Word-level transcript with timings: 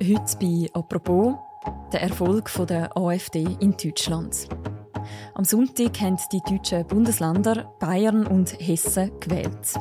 Heute 0.00 0.36
bei 0.40 0.70
«Apropos» 0.74 1.34
der 1.92 2.02
Erfolg 2.02 2.52
der 2.68 2.96
AfD 2.96 3.44
in 3.58 3.76
Deutschland. 3.76 4.48
Am 5.34 5.44
Sonntag 5.44 6.00
haben 6.00 6.16
die 6.32 6.40
deutschen 6.48 6.86
Bundesländer 6.86 7.74
Bayern 7.80 8.24
und 8.24 8.52
Hessen 8.60 9.10
gewählt. 9.18 9.74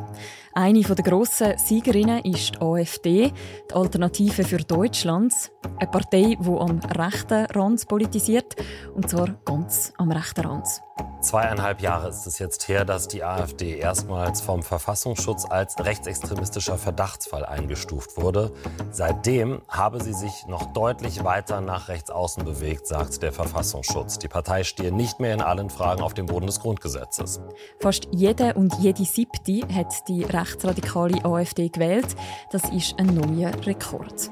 Eine 0.53 0.81
der 0.81 1.03
grossen 1.03 1.55
Siegerinnen 1.59 2.23
ist 2.25 2.55
die 2.55 2.61
AfD, 2.61 3.31
die 3.69 3.73
Alternative 3.75 4.43
für 4.43 4.57
Deutschland. 4.57 5.33
Eine 5.77 5.91
Partei, 5.91 6.35
die 6.39 6.47
am 6.47 6.79
rechten 6.79 7.45
Rand 7.45 7.87
politisiert, 7.87 8.55
und 8.95 9.07
zwar 9.07 9.35
ganz 9.45 9.93
am 9.97 10.11
rechten 10.11 10.47
Rand. 10.47 10.81
Zweieinhalb 11.21 11.81
Jahre 11.81 12.07
ist 12.07 12.25
es 12.27 12.39
jetzt 12.39 12.67
her, 12.67 12.85
dass 12.85 13.07
die 13.07 13.23
AfD 13.23 13.77
erstmals 13.77 14.39
vom 14.39 14.63
Verfassungsschutz 14.63 15.45
als 15.49 15.75
rechtsextremistischer 15.77 16.77
Verdachtsfall 16.77 17.43
eingestuft 17.43 18.17
wurde. 18.17 18.53
Seitdem 18.91 19.61
habe 19.67 20.01
sie 20.01 20.13
sich 20.13 20.45
noch 20.47 20.71
deutlich 20.73 21.23
weiter 21.23 21.59
nach 21.59 21.89
rechts 21.89 22.11
außen 22.11 22.45
bewegt, 22.45 22.87
sagt 22.87 23.21
der 23.23 23.33
Verfassungsschutz. 23.33 24.19
Die 24.19 24.27
Partei 24.27 24.63
stehe 24.63 24.93
nicht 24.93 25.19
mehr 25.19 25.33
in 25.33 25.41
allen 25.41 25.69
Fragen 25.69 26.01
auf 26.01 26.13
dem 26.13 26.27
Boden 26.27 26.45
des 26.45 26.59
Grundgesetzes. 26.59 27.41
Fast 27.79 28.07
jede 28.11 28.53
und 28.53 28.73
jede 28.79 29.03
siebte 29.03 29.61
hat 29.73 30.07
die 30.07 30.23
rechtsradikale 30.23 31.25
AfD 31.25 31.69
gewählt. 31.69 32.15
Das 32.51 32.63
ist 32.69 32.97
ein 32.99 33.07
neuer 33.07 33.51
Rekord. 33.65 34.29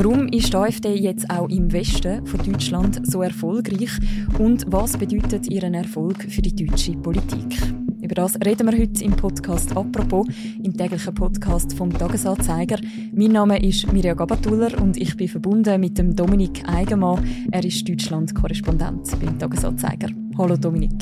Warum 0.00 0.28
ist 0.28 0.52
die 0.52 0.56
AfD 0.56 0.94
jetzt 0.94 1.28
auch 1.28 1.48
im 1.48 1.72
Westen 1.72 2.24
von 2.24 2.38
Deutschland 2.44 3.00
so 3.02 3.20
erfolgreich 3.20 3.90
und 4.38 4.64
was 4.68 4.96
bedeutet 4.96 5.50
ihren 5.50 5.74
Erfolg 5.74 6.22
für 6.22 6.40
die 6.40 6.54
deutsche 6.54 6.92
Politik? 6.92 7.60
Über 8.00 8.14
das 8.14 8.36
reden 8.46 8.70
wir 8.70 8.78
heute 8.78 9.02
im 9.02 9.16
Podcast 9.16 9.76
«Apropos», 9.76 10.24
im 10.62 10.76
täglichen 10.76 11.12
Podcast 11.12 11.72
vom 11.72 11.92
«Tagesanzeiger». 11.92 12.78
Mein 13.12 13.32
Name 13.32 13.60
ist 13.60 13.92
Mirja 13.92 14.14
Gabatuller 14.14 14.80
und 14.80 14.96
ich 14.96 15.16
bin 15.16 15.26
verbunden 15.26 15.80
mit 15.80 15.98
dem 15.98 16.14
Dominik 16.14 16.62
Eigenmann. 16.68 17.48
Er 17.50 17.64
ist 17.64 17.88
Deutschland-Korrespondent 17.88 19.18
beim 19.20 19.36
«Tagesanzeiger». 19.36 20.10
Hallo 20.38 20.56
Dominik. 20.56 20.92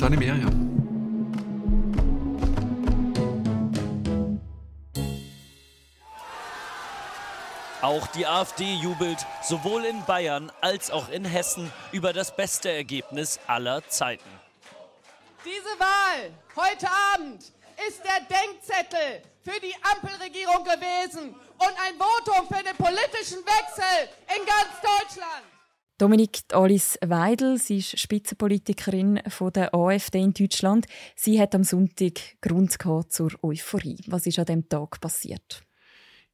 Hallo 0.00 0.16
Mirja. 0.18 0.67
Auch 7.88 8.06
die 8.08 8.26
AfD 8.26 8.74
jubelt 8.74 9.16
sowohl 9.42 9.86
in 9.86 10.04
Bayern 10.04 10.52
als 10.60 10.90
auch 10.90 11.08
in 11.08 11.24
Hessen 11.24 11.72
über 11.90 12.12
das 12.12 12.36
beste 12.36 12.70
Ergebnis 12.70 13.40
aller 13.46 13.82
Zeiten. 13.88 14.28
Diese 15.42 15.80
Wahl 15.80 16.30
heute 16.54 16.86
Abend 17.14 17.40
ist 17.88 18.02
der 18.04 18.20
Denkzettel 18.28 19.22
für 19.42 19.58
die 19.62 19.74
Ampelregierung 19.90 20.64
gewesen 20.64 21.30
und 21.30 21.74
ein 21.82 21.94
Votum 21.96 22.46
für 22.48 22.62
den 22.62 22.76
politischen 22.76 23.38
Wechsel 23.38 24.10
in 24.36 24.44
ganz 24.44 24.82
Deutschland. 24.82 25.46
Dominik 25.96 26.40
Alice 26.52 26.98
Weidel, 27.00 27.56
sie 27.56 27.78
ist 27.78 27.98
Spitzenpolitikerin 27.98 29.22
von 29.28 29.50
der 29.50 29.74
AfD 29.74 30.20
in 30.20 30.34
Deutschland. 30.34 30.84
Sie 31.16 31.40
hat 31.40 31.54
am 31.54 31.64
Sonntag 31.64 32.38
Grund 32.42 32.76
zur 33.08 33.32
Euphorie. 33.42 33.96
Was 34.08 34.26
ist 34.26 34.38
an 34.38 34.44
dem 34.44 34.68
Tag 34.68 35.00
passiert? 35.00 35.62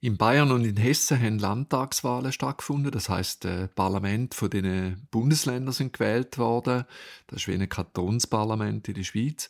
In 0.05 0.19
Bayern 0.19 0.53
und 0.53 0.67
in 0.67 0.77
Hessen 0.77 1.19
haben 1.19 1.39
Landtagswahlen 1.39 2.31
stattgefunden. 2.31 2.93
Das 2.93 3.09
heißt, 3.09 3.47
das 3.47 3.71
Parlament 3.71 4.35
von 4.35 4.51
den 4.51 5.07
Bundesländern 5.11 5.73
sind 5.73 5.95
gewählt 5.95 6.37
worden. 6.37 6.85
Das 7.27 7.41
ist 7.41 7.49
wie 7.49 7.55
ein 7.55 7.67
Kantonsparlament 7.67 8.87
in 8.87 8.97
der 8.97 9.03
Schweiz. 9.03 9.49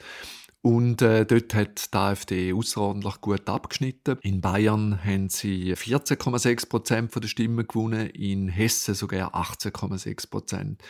Und 0.65 1.03
äh, 1.03 1.27
dort 1.27 1.53
hat 1.53 1.93
die 1.93 1.99
AfD 1.99 2.55
außerordentlich 2.55 3.21
gut 3.21 3.51
abgeschnitten. 3.51 4.17
In 4.23 4.41
Bayern 4.41 4.99
haben 5.05 5.29
sie 5.29 5.75
14,6 5.75 6.71
Prozent 6.71 7.15
der 7.15 7.29
Stimmen 7.29 7.69
gewonnen, 7.69 8.09
in 8.09 8.49
Hessen 8.49 8.95
sogar 8.95 9.35
18,6 9.35 10.31
Prozent. 10.31 10.83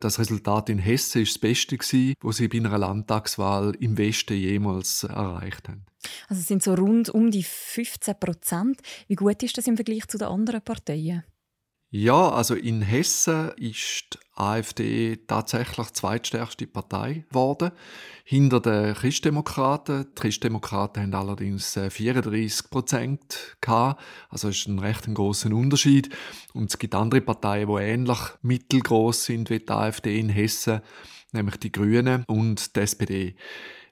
Das 0.00 0.18
Resultat 0.18 0.70
in 0.70 0.78
Hessen 0.78 1.20
ist 1.20 1.34
das 1.34 1.40
Beste 1.42 1.76
gewesen, 1.76 2.14
was 2.22 2.38
sie 2.38 2.48
bei 2.48 2.56
einer 2.56 2.78
Landtagswahl 2.78 3.76
im 3.80 3.98
Westen 3.98 4.34
jemals 4.34 5.02
erreicht 5.04 5.68
haben. 5.68 5.84
Also 6.28 6.40
es 6.40 6.46
sind 6.46 6.62
so 6.62 6.72
rund 6.72 7.10
um 7.10 7.30
die 7.30 7.42
15 7.42 8.18
Prozent. 8.18 8.80
Wie 9.08 9.14
gut 9.14 9.42
ist 9.42 9.58
das 9.58 9.66
im 9.66 9.76
Vergleich 9.76 10.08
zu 10.08 10.16
den 10.16 10.28
anderen 10.28 10.62
Parteien? 10.62 11.22
Ja, 11.90 12.28
also 12.28 12.54
in 12.54 12.82
Hessen 12.82 13.50
ist 13.56 14.12
die 14.12 14.18
AfD 14.36 15.16
tatsächlich 15.26 15.90
zweitstärkste 15.94 16.66
Partei 16.66 17.24
geworden, 17.30 17.70
hinter 18.24 18.60
den 18.60 18.92
Christdemokraten. 18.92 20.04
Die 20.04 20.20
Christdemokraten 20.20 21.02
haben 21.02 21.14
allerdings 21.14 21.80
34 21.88 22.66
äh, 22.66 22.68
Prozent 22.68 23.56
gehabt, 23.62 24.02
also 24.28 24.50
ist 24.50 24.68
ein 24.68 24.78
recht 24.80 25.06
großer 25.14 25.50
Unterschied. 25.50 26.14
Und 26.52 26.70
es 26.70 26.78
gibt 26.78 26.94
andere 26.94 27.22
Parteien, 27.22 27.68
die 27.68 27.82
ähnlich 27.82 28.18
mittelgroß 28.42 29.24
sind 29.24 29.48
wie 29.48 29.60
die 29.60 29.70
AfD 29.70 30.20
in 30.20 30.28
Hessen, 30.28 30.82
nämlich 31.32 31.56
die 31.56 31.72
Grünen 31.72 32.22
und 32.28 32.76
die 32.76 32.80
SPD. 32.80 33.34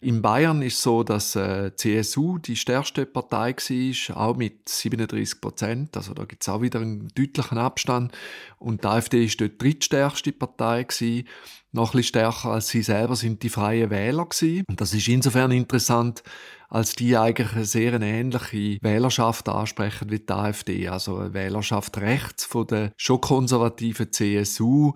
In 0.06 0.22
Bayern 0.22 0.62
ist 0.62 0.83
so, 0.83 1.03
dass 1.03 1.34
äh, 1.34 1.75
CSU 1.75 2.39
die 2.39 2.55
stärkste 2.55 3.06
Partei 3.06 3.56
war, 3.56 4.17
auch 4.17 4.37
mit 4.37 4.69
37 4.69 5.41
Prozent. 5.41 5.97
Also 5.97 6.15
da 6.15 6.25
gibt 6.25 6.44
es 6.44 6.49
auch 6.49 6.62
wieder 6.62 6.78
einen 6.78 7.09
deutlichen 7.17 7.59
Abstand. 7.59 8.12
Und 8.61 8.84
die 8.84 8.87
AfD 8.87 9.25
ist 9.25 9.41
dort 9.41 9.55
die 9.55 9.59
drittstärkste 9.59 10.31
Partei 10.31 10.84
gewesen. 10.84 11.27
Noch 11.72 11.89
ein 11.93 11.97
bisschen 11.97 12.21
stärker 12.21 12.50
als 12.50 12.69
sie 12.69 12.83
selber 12.83 13.16
sind 13.16 13.43
die 13.43 13.49
Freien 13.49 13.91
Wähler 13.91 14.27
gewesen. 14.27 14.62
Und 14.69 14.81
das 14.81 14.95
ist 14.95 15.09
insofern 15.09 15.50
interessant, 15.50 16.22
als 16.69 16.95
die 16.95 17.16
eigentlich 17.16 17.53
eine 17.55 17.65
sehr 17.65 18.00
ähnliche 18.00 18.78
Wählerschaft 18.83 19.49
ansprechen 19.49 20.12
wie 20.12 20.21
die 20.21 20.33
AfD. 20.33 20.87
Also 20.87 21.16
eine 21.16 21.34
Wählerschaft 21.34 21.99
rechts 21.99 22.45
von 22.45 22.69
der 22.69 22.93
schon 22.97 23.21
konservativen 23.21 24.12
CSU 24.12 24.93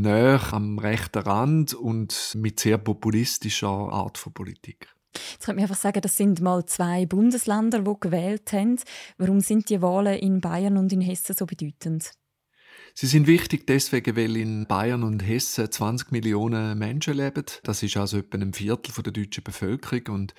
näher 0.00 0.40
am 0.52 0.78
rechten 0.78 1.22
Rand 1.22 1.74
und 1.74 2.32
mit 2.36 2.60
sehr 2.60 2.78
populistischer 2.78 3.68
Art 3.68 4.18
von 4.18 4.32
Politik. 4.32 4.88
Jetzt 5.32 5.46
könnte 5.46 5.60
man 5.60 5.64
einfach 5.64 5.80
sagen, 5.80 6.00
das 6.00 6.16
sind 6.16 6.40
mal 6.40 6.66
zwei 6.66 7.06
Bundesländer, 7.06 7.80
die 7.80 7.94
gewählt 8.00 8.52
haben. 8.52 8.78
Warum 9.18 9.40
sind 9.40 9.70
die 9.70 9.80
Wahlen 9.80 10.18
in 10.18 10.40
Bayern 10.40 10.76
und 10.76 10.92
in 10.92 11.00
Hessen 11.00 11.34
so 11.34 11.46
bedeutend? 11.46 12.12
Sie 12.98 13.06
sind 13.06 13.26
wichtig 13.26 13.66
deswegen, 13.66 14.16
weil 14.16 14.38
in 14.38 14.64
Bayern 14.64 15.02
und 15.02 15.20
Hessen 15.20 15.70
20 15.70 16.12
Millionen 16.12 16.78
Menschen 16.78 17.12
leben. 17.12 17.44
Das 17.62 17.82
ist 17.82 17.98
also 17.98 18.16
etwa 18.16 18.38
ein 18.38 18.54
Viertel 18.54 19.02
der 19.02 19.12
deutschen 19.12 19.44
Bevölkerung 19.44 20.14
und 20.14 20.34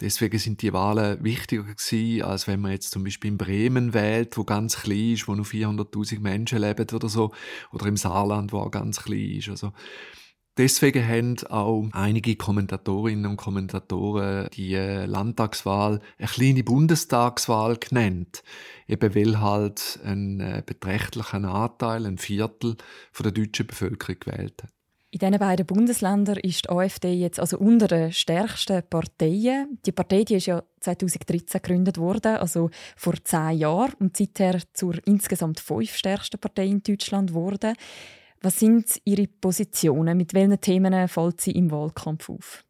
deswegen 0.00 0.38
sind 0.38 0.62
die 0.62 0.72
Wahlen 0.72 1.24
wichtiger 1.24 1.64
gewesen, 1.64 2.22
als 2.22 2.46
wenn 2.46 2.60
man 2.60 2.70
jetzt 2.70 2.92
zum 2.92 3.02
Beispiel 3.02 3.32
in 3.32 3.38
Bremen 3.38 3.92
wählt, 3.92 4.36
wo 4.36 4.44
ganz 4.44 4.82
klein 4.82 5.14
ist, 5.14 5.26
wo 5.26 5.34
nur 5.34 5.46
400.000 5.46 6.20
Menschen 6.20 6.60
leben 6.60 6.86
oder 6.94 7.08
so, 7.08 7.32
oder 7.72 7.86
im 7.86 7.96
Saarland, 7.96 8.52
wo 8.52 8.58
auch 8.58 8.70
ganz 8.70 9.02
klein 9.02 9.38
ist. 9.38 9.48
Also 9.48 9.72
Deswegen 10.58 11.06
haben 11.06 11.36
auch 11.50 11.86
einige 11.92 12.34
Kommentatorinnen 12.36 13.26
und 13.26 13.36
Kommentatoren 13.36 14.48
die 14.54 14.74
äh, 14.74 15.04
Landtagswahl 15.04 16.00
eine 16.18 16.28
kleine 16.28 16.64
Bundestagswahl 16.64 17.76
genannt. 17.76 18.42
Eben 18.88 19.14
weil 19.14 19.40
halt 19.40 20.00
ein 20.02 20.40
äh, 20.40 20.62
beträchtlicher 20.64 21.44
Anteil, 21.44 22.06
ein 22.06 22.16
Viertel 22.16 22.76
von 23.12 23.24
der 23.24 23.32
deutschen 23.32 23.66
Bevölkerung 23.66 24.18
gewählt 24.18 24.62
hat. 24.62 24.70
In 25.10 25.20
diesen 25.20 25.38
beiden 25.38 25.66
Bundesländern 25.66 26.36
ist 26.38 26.64
die 26.64 26.70
AfD 26.70 27.12
jetzt 27.14 27.38
also 27.38 27.58
unter 27.58 27.88
den 27.88 28.12
stärksten 28.12 28.82
Parteien. 28.88 29.78
Die 29.86 29.92
Partei 29.92 30.24
die 30.24 30.34
ist 30.34 30.46
ja 30.46 30.62
2013 30.80 31.60
gegründet 31.62 31.98
worden, 31.98 32.36
also 32.36 32.70
vor 32.96 33.14
zehn 33.22 33.58
Jahren, 33.58 33.94
und 33.98 34.16
seither 34.16 34.60
zur 34.74 34.94
insgesamt 35.06 35.60
fünf 35.60 35.94
stärksten 35.94 36.40
Partei 36.40 36.66
in 36.66 36.82
Deutschland 36.82 37.30
geworden. 37.30 37.74
Was 38.46 38.60
sind 38.60 39.00
Ihre 39.04 39.26
Positionen? 39.26 40.16
Mit 40.16 40.32
welchen 40.32 40.60
Themen 40.60 41.08
fällt 41.08 41.40
sie 41.40 41.50
im 41.50 41.68
Wahlkampf 41.72 42.30
auf? 42.30 42.62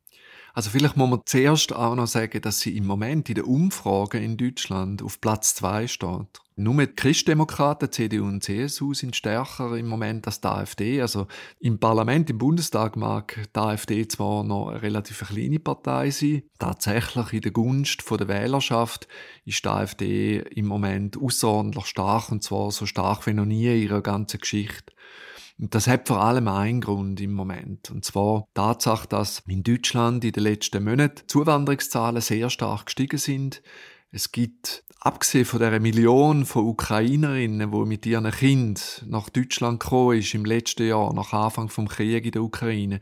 Also 0.55 0.71
vielleicht 0.71 0.97
muss 0.97 1.11
man 1.11 1.21
zuerst 1.27 1.75
auch 1.75 1.95
noch 1.95 2.07
sagen, 2.07 2.41
dass 2.41 2.61
sie 2.61 2.79
im 2.79 2.87
Moment 2.87 3.29
in 3.29 3.35
den 3.35 3.45
Umfragen 3.45 4.23
in 4.23 4.39
Deutschland 4.39 5.03
auf 5.03 5.21
Platz 5.21 5.55
zwei 5.55 5.87
steht. 5.87 6.41
Nur 6.57 6.87
die 6.87 6.87
Christdemokraten, 6.87 7.93
CDU 7.93 8.25
und 8.25 8.43
CSU 8.43 8.95
sind 8.95 9.17
stärker 9.17 9.77
im 9.77 9.87
Moment 9.87 10.27
als 10.27 10.41
die 10.41 10.49
AfD. 10.49 11.03
Also 11.03 11.27
im 11.61 11.79
Parlament, 11.79 12.31
im 12.31 12.39
Bundestag 12.39 12.97
mag 12.97 13.47
die 13.55 13.61
AfD 13.61 14.09
zwar 14.09 14.45
noch 14.45 14.69
eine 14.69 14.81
relativ 14.81 15.29
kleine 15.29 15.59
Partei 15.59 16.09
sein. 16.09 16.45
Tatsächlich 16.59 17.35
in 17.35 17.43
der 17.43 17.53
Gunst 17.53 18.03
der 18.11 18.29
Wählerschaft 18.29 19.09
ist 19.45 19.63
die 19.63 19.69
AfD 19.69 20.39
im 20.39 20.69
Moment 20.69 21.19
außerordentlich 21.19 21.85
stark 21.85 22.33
und 22.33 22.43
zwar 22.43 22.71
so 22.71 22.87
stark 22.87 23.27
wie 23.27 23.35
noch 23.35 23.45
nie 23.45 23.67
in 23.67 23.83
ihrer 23.83 24.01
ganzen 24.01 24.41
Geschichte. 24.41 24.95
Und 25.59 25.75
das 25.75 25.87
hat 25.87 26.07
vor 26.09 26.21
allem 26.21 26.49
einen 26.49 26.83
Grund 26.83 27.21
im 27.21 27.33
Moment. 27.33 27.91
Und 27.91 28.05
zwar 28.05 28.47
die 28.49 28.55
Tatsache, 28.55 29.09
dass 29.09 29.43
in 29.47 29.63
Deutschland 29.63 30.25
in 30.25 30.33
den 30.33 30.43
letzten 30.43 30.85
Monaten 30.85 31.23
Zuwanderungszahlen 31.29 32.21
sehr 32.21 32.51
stark 32.51 32.87
gestiegen 32.87 33.19
sind. 33.19 33.63
Es 34.11 34.33
gibt, 34.33 34.85
abgesehen 35.01 35.47
von 35.47 35.61
der 35.61 35.81
Million 35.81 36.45
von 36.45 36.67
Ukrainerinnen, 36.67 37.71
die 37.71 37.87
mit 37.87 38.07
ihren 38.07 38.31
Kind 38.31 39.05
nach 39.09 39.31
Deutschland 39.31 39.81
gekommen 39.81 40.19
ist 40.19 40.35
im 40.35 40.45
letzten 40.45 40.89
Jahr, 40.89 41.13
nach 41.15 41.33
Anfang 41.33 41.69
vom 41.69 41.89
Krieg 41.89 42.25
in 42.25 42.33
der 42.33 42.43
Ukraine, 42.43 43.01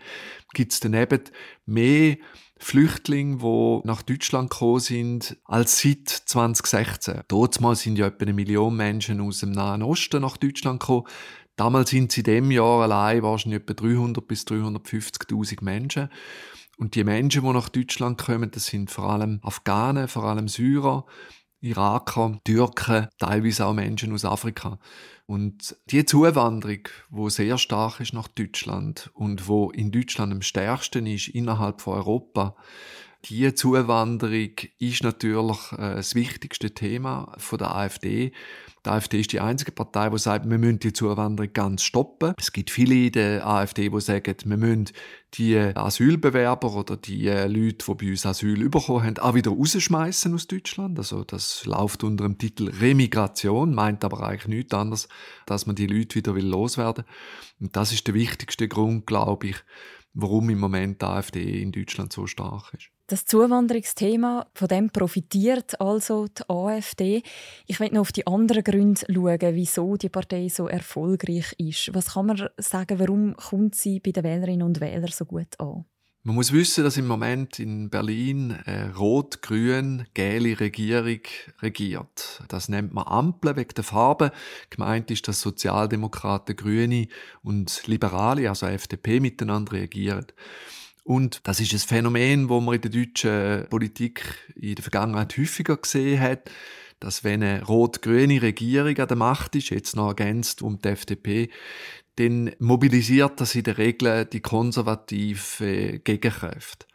gibt 0.55 0.73
es 0.73 0.81
daneben 0.81 1.23
mehr 1.67 2.17
Flüchtlinge, 2.59 3.39
die 3.39 3.87
nach 3.87 4.03
Deutschland 4.03 4.51
gekommen 4.51 4.81
sind, 4.81 5.37
als 5.45 5.81
seit 5.81 6.09
2016. 6.09 7.23
Dort 7.29 7.59
sind 7.77 7.99
ja 7.99 8.07
etwa 8.07 8.23
eine 8.23 8.33
Million 8.33 8.77
Menschen 8.77 9.21
aus 9.21 9.41
dem 9.41 9.51
Nahen 9.51 9.83
Osten 9.83 10.23
nach 10.23 10.37
Deutschland 10.37 10.81
gekommen. 10.81 11.07
Damals 11.57 11.91
sind 11.91 12.13
sie 12.13 12.21
in 12.21 12.25
dem 12.25 12.51
Jahr 12.51 12.83
allein 12.83 13.23
wahrscheinlich 13.23 13.61
etwa 13.63 13.75
300 13.75 14.27
bis 14.27 14.45
350.000 14.45 15.63
Menschen. 15.63 16.09
Und 16.77 16.97
die 16.97 17.05
Menschen, 17.05 17.43
die 17.43 17.53
nach 17.53 17.69
Deutschland 17.69 18.19
kommen, 18.19 18.51
das 18.51 18.67
sind 18.67 18.91
vor 18.91 19.11
allem 19.11 19.39
Afghanen, 19.43 20.09
vor 20.09 20.25
allem 20.25 20.49
Syrer, 20.49 21.07
Iraker, 21.61 22.41
Türken, 22.45 23.09
teilweise 23.19 23.67
auch 23.67 23.73
Menschen 23.73 24.13
aus 24.13 24.25
Afrika. 24.25 24.79
Und 25.27 25.77
die 25.87 26.05
Zuwanderung, 26.05 26.89
wo 27.09 27.29
sehr 27.29 27.57
stark 27.57 28.01
ist 28.01 28.13
nach 28.13 28.29
Deutschland 28.29 29.11
und 29.15 29.49
wo 29.49 29.71
in 29.71 29.91
Deutschland 29.91 30.33
am 30.33 30.43
stärksten 30.43 31.07
ist 31.07 31.29
innerhalb 31.29 31.81
von 31.81 31.95
Europa, 31.95 32.57
die 33.25 33.55
Zuwanderung 33.55 34.51
ist 34.79 35.03
natürlich 35.03 35.73
äh, 35.73 35.97
das 35.97 36.15
wichtigste 36.15 36.73
Thema 36.73 37.35
von 37.39 37.59
der 37.59 37.75
AfD. 37.75 38.33
Die 38.85 38.91
AfD 38.91 39.21
ist 39.21 39.33
die 39.33 39.41
einzige 39.41 39.73
Partei, 39.73 40.11
die 40.11 40.19
sagt, 40.19 40.49
wir 40.49 40.59
müssen 40.59 40.79
die 40.79 40.93
Zuwanderung 40.93 41.51
ganz 41.55 41.83
stoppen. 41.83 42.35
Es 42.39 42.53
gibt 42.53 42.71
viele 42.71 43.07
in 43.07 43.13
der 43.13 43.47
AfD, 43.47 43.89
die 43.89 44.01
sagen, 44.01 44.35
wir 44.45 44.57
müssen 44.59 44.91
die 45.35 45.57
Asylbewerber 45.57 46.75
oder 46.75 46.99
die 46.99 47.29
Leute, 47.29 47.77
die 47.87 47.95
bei 47.95 48.11
uns 48.11 48.27
Asyl 48.27 48.69
bekommen 48.69 49.05
haben, 49.05 49.19
auch 49.19 49.35
wieder 49.35 49.53
rausschmeißen 49.53 50.35
aus 50.35 50.47
Deutschland. 50.47 50.99
Also 50.99 51.25
das 51.25 51.65
läuft 51.65 52.05
unter 52.05 52.25
dem 52.25 52.37
Titel 52.37 52.69
Remigration, 52.69 53.75
meint 53.75 54.05
aber 54.05 54.23
eigentlich 54.23 54.49
nichts 54.49 54.75
anderes, 54.75 55.09
dass 55.47 55.65
man 55.65 55.77
die 55.77 55.87
Leute 55.87 56.17
wieder 56.17 56.35
loswerden 56.35 57.05
will. 57.07 57.67
Und 57.67 57.77
das 57.77 57.91
ist 57.91 58.07
der 58.07 58.13
wichtigste 58.13 58.69
Grund, 58.69 59.07
glaube 59.07 59.47
ich, 59.49 59.57
warum 60.13 60.51
im 60.51 60.59
Moment 60.59 61.01
die 61.01 61.07
AfD 61.07 61.63
in 61.63 61.73
Deutschland 61.73 62.13
so 62.13 62.27
stark 62.27 62.75
ist. 62.75 62.94
Das 63.07 63.27
Zuwanderungsthema, 63.27 64.47
von 64.55 64.69
dem 64.69 64.89
profitiert 64.89 65.79
also 65.79 66.27
die 66.27 66.43
AfD. 66.49 67.23
Ich 67.67 67.79
will 67.79 67.91
noch 67.91 68.01
auf 68.01 68.13
die 68.13 68.27
anderen 68.27 68.65
Gründe 68.65 69.03
schauen, 69.13 69.55
wieso 69.55 69.97
die 69.97 70.09
Partei 70.09 70.49
so 70.49 70.69
erfolgreich 70.69 71.55
ist. 71.59 71.91
Was 71.93 72.15
kann 72.15 72.27
man 72.27 72.49
sagen, 72.57 72.99
warum 72.99 73.37
kommt 73.37 73.75
sie 73.75 74.01
bei 74.01 74.13
den 74.13 74.25
Wählerinnen 74.25 74.63
und 74.63 74.81
Wählern 74.81 75.13
so 75.13 75.27
gut 75.27 75.61
an? 75.61 75.85
Man 76.23 76.37
muss 76.37 76.55
wissen, 76.55 76.83
dass 76.83 76.97
im 76.97 77.07
Moment 77.07 77.59
in 77.59 77.91
Berlin 77.91 78.57
eine 78.65 78.97
rot-grün-gelbe 78.97 80.59
Regierung 80.59 81.21
regiert. 81.61 82.43
Das 82.49 82.71
nennt 82.71 82.95
man 82.95 83.07
Ampel 83.07 83.55
wegen 83.57 83.75
der 83.77 83.85
Farbe. 83.85 84.33
Gemeint 84.71 85.11
ist, 85.11 85.29
dass 85.29 85.43
Sozialdemokraten, 85.43 86.57
Grüne 86.57 87.09
und 87.43 87.87
Liberale, 87.87 88.49
also 88.49 88.65
FDP, 88.65 89.21
miteinander 89.21 89.73
regieren. 89.73 90.25
Und 91.05 91.47
das 91.47 91.61
ist 91.61 91.73
ein 91.73 91.79
Phänomen, 91.79 92.49
wo 92.49 92.61
man 92.61 92.77
in 92.77 92.81
der 92.81 92.91
deutschen 92.91 93.69
Politik 93.69 94.25
in 94.57 94.75
der 94.75 94.83
Vergangenheit 94.83 95.37
häufiger 95.37 95.77
gesehen 95.77 96.19
hat, 96.19 96.51
dass 96.99 97.25
wenn 97.25 97.43
eine 97.43 97.63
rot-grüne 97.63 98.41
Regierung 98.41 98.97
an 98.97 99.09
der 99.09 99.17
Macht 99.17 99.55
ist, 99.55 99.69
jetzt 99.69 99.97
noch 99.97 100.09
ergänzt 100.09 100.63
um 100.63 100.81
die 100.81 100.89
FDP, 100.89 101.51
dann 102.17 102.53
mobilisiert 102.59 103.41
das 103.41 103.55
in 103.55 103.65
der 103.65 103.77
Regel 103.77 104.25
die 104.25 104.41
konservative 104.41 105.99
Gegenkraft. 105.99 106.87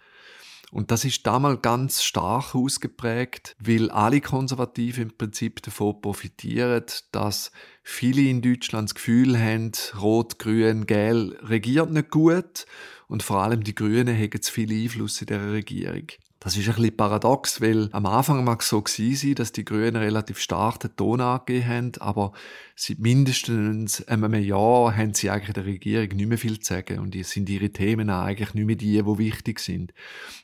Und 0.71 0.91
das 0.91 1.05
ist 1.05 1.25
damals 1.25 1.61
ganz 1.61 2.03
stark 2.03 2.53
ausgeprägt, 2.53 3.55
weil 3.59 3.89
alle 3.89 4.21
Konservativen 4.21 5.03
im 5.03 5.17
Prinzip 5.17 5.61
davon 5.63 5.99
profitieren, 6.01 6.83
dass 7.11 7.51
viele 7.83 8.21
in 8.21 8.41
Deutschland 8.41 8.89
das 8.89 8.95
Gefühl 8.95 9.39
haben, 9.39 9.71
Rot, 9.99 10.37
Grün, 10.37 10.85
Gel 10.85 11.37
regiert 11.41 11.91
nicht 11.91 12.11
gut 12.11 12.65
und 13.07 13.23
vor 13.23 13.41
allem 13.41 13.63
die 13.63 13.75
Grünen 13.75 14.15
haben 14.15 14.41
zu 14.41 14.51
viel 14.51 14.71
Einfluss 14.71 15.21
in 15.21 15.27
der 15.27 15.51
Regierung. 15.51 16.07
Das 16.39 16.55
ist 16.55 16.69
ein 16.69 16.75
bisschen 16.75 16.95
paradox, 16.95 17.59
weil 17.59 17.89
am 17.91 18.05
Anfang 18.05 18.45
mag 18.45 18.61
es 18.61 18.69
so 18.69 18.81
gewesen 18.81 19.35
dass 19.35 19.51
die 19.51 19.65
Grünen 19.65 19.97
relativ 19.97 20.39
stark 20.39 20.79
den 20.79 20.95
Ton 20.95 21.19
angegeben 21.19 21.67
haben, 21.67 21.91
aber 21.99 22.31
seit 22.81 22.99
mindestens 22.99 24.07
einem 24.07 24.33
Jahr 24.35 24.95
haben 24.95 25.13
sie 25.13 25.29
eigentlich 25.29 25.53
der 25.53 25.65
Regierung 25.65 26.07
nicht 26.15 26.29
mehr 26.29 26.37
viel 26.37 26.61
zu 26.61 26.75
sagen 26.75 26.99
und 26.99 27.13
sind 27.25 27.49
ihre 27.49 27.71
Themen 27.71 28.09
eigentlich 28.09 28.53
nicht 28.53 28.65
mehr 28.65 28.77
die, 28.77 29.03
die 29.03 29.17
wichtig 29.17 29.59
sind. 29.59 29.93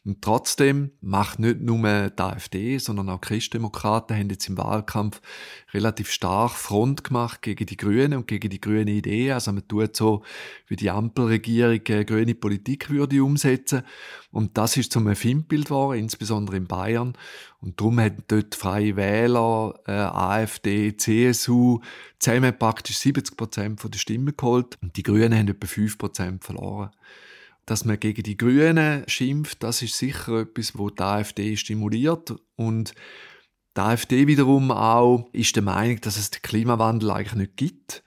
Und 0.03 0.21
trotzdem 0.21 0.91
macht 0.99 1.39
nicht 1.39 1.61
nur 1.61 2.09
die 2.09 2.21
AfD, 2.21 2.77
sondern 2.77 3.07
auch 3.07 3.21
Christdemokraten 3.21 4.17
haben 4.17 4.29
jetzt 4.29 4.49
im 4.49 4.57
Wahlkampf 4.57 5.21
relativ 5.73 6.11
stark 6.11 6.51
Front 6.51 7.05
gemacht 7.05 7.41
gegen 7.41 7.67
die 7.67 7.77
Grünen 7.77 8.17
und 8.17 8.27
gegen 8.27 8.49
die 8.49 8.59
grüne 8.59 8.91
Idee. 8.91 9.31
Also 9.31 9.53
man 9.53 9.65
tut 9.65 9.95
so, 9.95 10.23
wie 10.67 10.75
die 10.75 10.89
Ampelregierung 10.89 11.81
äh, 11.87 12.03
grüne 12.03 12.35
Politik 12.35 12.89
würde 12.89 13.23
umsetzen. 13.23 13.83
Und 14.31 14.57
das 14.57 14.75
ist 14.75 14.91
zum 14.91 15.07
Erfindbild 15.07 15.67
geworden, 15.67 15.99
insbesondere 15.99 16.57
in 16.57 16.67
Bayern. 16.67 17.13
Und 17.61 17.79
darum 17.79 17.99
haben 17.99 18.23
dort 18.27 18.53
Freie 18.53 18.95
Wähler, 18.95 19.79
äh, 19.87 19.91
AfD, 19.91 20.97
CSU 20.97 21.79
zusammen 22.25 22.57
praktisch 22.57 22.97
70 22.97 23.37
Prozent 23.37 23.81
der 23.83 23.97
Stimmen 23.97 24.35
geholt. 24.35 24.77
Und 24.81 24.97
die 24.97 25.03
Grünen 25.03 25.37
haben 25.37 25.47
etwa 25.47 25.67
5 25.67 25.97
Prozent 25.97 26.43
verloren. 26.43 26.91
Dass 27.65 27.85
man 27.85 27.99
gegen 27.99 28.23
die 28.23 28.37
Grünen 28.37 29.03
schimpft, 29.07 29.63
das 29.63 29.81
ist 29.81 29.97
sicher 29.97 30.41
etwas, 30.41 30.77
wo 30.77 30.89
die 30.89 31.01
AfD 31.01 31.55
stimuliert. 31.55 32.33
Und 32.55 32.93
die 33.75 33.81
AfD 33.81 34.27
wiederum 34.27 34.71
auch 34.71 35.27
ist 35.33 35.55
der 35.55 35.63
Meinung, 35.63 36.01
dass 36.01 36.17
es 36.17 36.31
den 36.31 36.41
Klimawandel 36.41 37.11
eigentlich 37.11 37.35
nicht 37.35 37.57
gibt. 37.57 38.03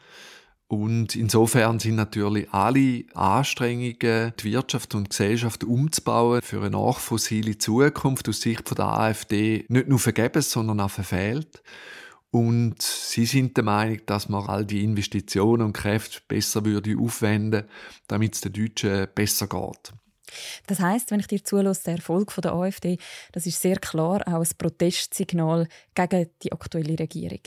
Und 0.68 1.16
insofern 1.16 1.78
sind 1.78 1.96
natürlich 1.96 2.52
alle 2.52 3.04
Anstrengungen, 3.14 4.34
die 4.38 4.44
Wirtschaft 4.44 4.94
und 4.94 5.04
die 5.04 5.08
Gesellschaft 5.08 5.64
umzubauen 5.64 6.42
für 6.42 6.58
eine 6.58 6.70
nachfossile 6.70 7.56
Zukunft 7.56 8.28
aus 8.28 8.42
Sicht 8.42 8.76
der 8.76 8.86
AfD 8.86 9.64
nicht 9.68 9.88
nur 9.88 9.98
vergebens, 9.98 10.50
sondern 10.50 10.80
auch 10.80 10.90
verfehlt. 10.90 11.62
Und 12.30 12.82
sie 12.82 13.24
sind 13.24 13.56
der 13.56 13.64
Meinung, 13.64 14.00
dass 14.04 14.28
man 14.28 14.46
all 14.46 14.66
die 14.66 14.84
Investitionen 14.84 15.62
und 15.62 15.72
Kräfte 15.72 16.20
besser 16.28 16.64
würde 16.64 16.96
aufwenden, 16.98 17.64
damit 18.06 18.34
es 18.34 18.40
den 18.42 18.52
Deutschen 18.52 19.08
besser 19.14 19.46
geht. 19.46 19.92
Das 20.66 20.80
heißt, 20.80 21.10
wenn 21.10 21.20
ich 21.20 21.26
dir 21.26 21.42
zulasse, 21.42 21.84
der 21.84 21.94
Erfolg 21.94 22.34
der 22.42 22.52
AfD, 22.52 22.98
das 23.32 23.46
ist 23.46 23.62
sehr 23.62 23.76
klar 23.76 24.22
auch 24.26 24.40
ein 24.40 24.48
Protestsignal 24.58 25.68
gegen 25.94 26.28
die 26.42 26.52
aktuelle 26.52 26.98
Regierung. 26.98 27.40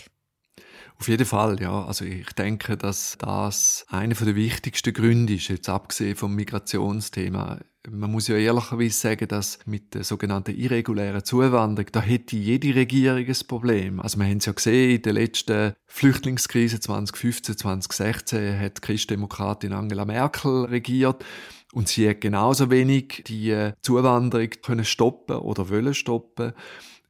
Auf 1.00 1.08
jeden 1.08 1.26
Fall, 1.26 1.62
ja. 1.62 1.86
Also 1.86 2.06
ich 2.06 2.32
denke, 2.34 2.78
dass 2.78 3.18
das 3.20 3.86
einer 3.90 4.16
der 4.16 4.36
wichtigsten 4.36 4.94
Gründe 4.94 5.36
ist, 5.36 5.48
jetzt 5.48 5.70
abgesehen 5.70 6.16
vom 6.16 6.36
Migrationsthema. 6.36 7.60
Man 7.90 8.12
muss 8.12 8.28
ja 8.28 8.36
ehrlicherweise 8.36 8.96
sagen, 8.96 9.28
dass 9.28 9.58
mit 9.66 9.96
der 9.96 10.04
sogenannten 10.04 10.56
irregulären 10.56 11.24
Zuwanderung, 11.24 11.92
da 11.92 12.02
hätte 12.02 12.36
jede 12.36 12.76
Regierung 12.76 13.26
ein 13.26 13.48
Problem. 13.48 14.00
Also 14.00 14.20
wir 14.20 14.26
haben 14.26 14.38
es 14.38 14.46
ja 14.46 14.52
gesehen, 14.54 14.98
in 14.98 15.02
der 15.02 15.14
letzten 15.14 15.74
Flüchtlingskrise 15.88 16.80
2015, 16.80 17.58
2016 17.58 18.60
hat 18.60 18.78
die 18.78 18.82
Christdemokratin 18.82 19.74
Angela 19.74 20.06
Merkel 20.06 20.66
regiert. 20.66 21.26
Und 21.74 21.88
sie 21.88 22.08
hat 22.08 22.22
genauso 22.22 22.70
wenig 22.70 23.24
die 23.28 23.72
Zuwanderung 23.82 24.50
können 24.62 24.86
stoppen 24.86 25.38
oder 25.38 25.70
wollen 25.70 25.94
stoppen 25.94 26.54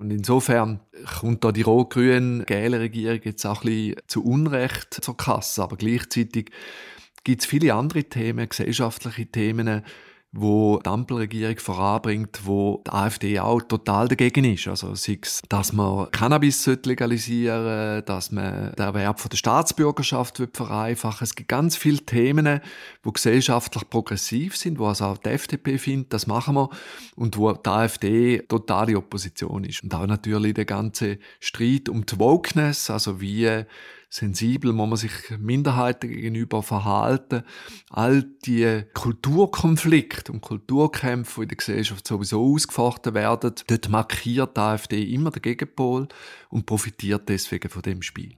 und 0.02 0.10
insofern 0.10 0.80
kommt 1.20 1.44
da 1.44 1.52
die 1.52 1.62
rot-grün-gelbe 1.62 2.80
Regierung 2.80 3.20
jetzt 3.24 3.46
auch 3.46 3.64
ein 3.64 3.70
bisschen 3.70 3.96
zu 4.08 4.24
Unrecht 4.24 4.96
zur 4.96 5.16
Kasse. 5.16 5.62
Aber 5.62 5.78
gleichzeitig 5.78 6.50
gibt 7.24 7.42
es 7.42 7.48
viele 7.48 7.76
andere 7.76 8.06
Themen, 8.06 8.50
gesellschaftliche 8.50 9.28
Themen, 9.28 9.84
wo 10.34 10.80
die 10.80 10.90
Ampelregierung 10.90 11.60
voranbringt, 11.60 12.46
wo 12.46 12.82
die 12.88 12.92
AfD 12.92 13.40
auch 13.40 13.62
total 13.62 14.08
dagegen 14.08 14.46
ist. 14.46 14.68
Also 14.68 14.96
sei 14.96 15.20
es, 15.22 15.42
dass 15.50 15.74
man 15.74 16.10
Cannabis 16.12 16.66
legalisieren 16.66 17.64
sollte, 17.64 18.04
dass 18.06 18.32
man 18.32 18.72
den 18.72 18.86
Erwerb 18.86 19.20
von 19.20 19.30
der 19.30 19.38
Staatsbürgerschaft 19.38 20.42
vereinfachen 20.54 21.26
Es 21.26 21.36
gibt 21.36 21.50
ganz 21.50 21.76
viele 21.76 22.00
Themen, 22.00 22.62
die 23.06 23.12
gesellschaftlich 23.12 23.90
progressiv 23.90 24.56
sind, 24.56 24.80
wo 24.80 24.86
also 24.86 25.06
auch 25.06 25.18
die 25.18 25.30
FDP 25.30 25.78
findet, 25.78 26.14
das 26.14 26.28
machen 26.28 26.56
wir, 26.56 26.70
und 27.18 27.38
wo 27.38 27.52
die 27.52 27.70
AfD 27.70 28.40
totale 28.48 28.98
Opposition 28.98 29.66
ist. 29.66 29.84
Und 29.84 29.94
auch 29.94 30.08
natürlich 30.08 30.54
der 30.54 30.66
ganze 30.66 31.20
Streit 31.42 31.90
um 31.90 32.06
die 32.06 32.18
Wokeness, 32.18 32.90
also 32.90 33.20
wie 33.20 33.66
sensibel 34.12 34.74
muss 34.74 34.90
man 34.90 34.98
sich 34.98 35.12
Minderheiten 35.40 36.10
gegenüber 36.10 36.62
verhalten. 36.62 37.44
All 37.90 38.24
die 38.46 38.84
Kulturkonflikte 38.94 40.34
und 40.34 40.42
Kulturkämpfe, 40.42 41.40
die 41.40 41.44
in 41.44 41.48
der 41.50 41.58
Gesellschaft 41.58 42.08
sowieso 42.08 42.44
ausgefochten 42.54 43.14
werden, 43.14 43.56
dort 43.68 43.90
markiert 43.90 44.58
die 44.58 44.62
AfD 44.62 45.04
immer 45.04 45.32
den 45.32 45.42
Gegenpol 45.42 46.10
und 46.50 46.66
profitiert 46.66 47.30
deswegen 47.30 47.70
von 47.70 47.82
dem 47.82 48.02
Spiel. 48.02 48.36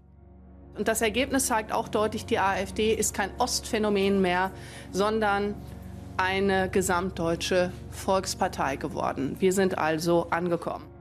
Und 0.78 0.88
das 0.88 1.02
Ergebnis 1.02 1.48
zeigt 1.48 1.72
auch 1.72 1.88
deutlich, 1.88 2.26
die 2.26 2.40
AfD 2.40 2.94
ist 2.94 3.14
kein 3.14 3.32
Ostphänomen 3.40 4.22
mehr, 4.22 4.52
sondern 4.92 5.56
eine 6.18 6.70
gesamtdeutsche 6.70 7.72
Volkspartei 7.90 8.76
geworden. 8.76 9.38
Wir 9.40 9.54
sind 9.54 9.78
also 9.78 10.28
angekommen. 10.30 10.93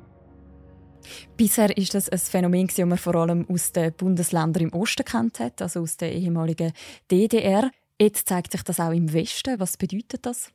Bisher 1.37 1.77
ist 1.77 1.95
das 1.95 2.09
ein 2.09 2.19
Phänomen, 2.19 2.67
das 2.67 2.79
man 2.79 2.99
vor 2.99 3.15
allem 3.15 3.47
aus 3.49 3.73
den 3.73 3.93
Bundesländern 3.93 4.65
im 4.65 4.73
Osten 4.73 5.05
kennt 5.05 5.41
hat, 5.41 5.63
also 5.63 5.81
aus 5.81 5.97
der 5.97 6.13
ehemaligen 6.13 6.73
DDR. 7.11 7.71
Jetzt 8.01 8.29
zeigt 8.29 8.53
sich 8.53 8.63
das 8.63 8.81
auch 8.81 8.93
im 8.93 9.13
Westen. 9.13 9.61
Was 9.61 9.77
bedeutet 9.77 10.27
das? 10.27 10.51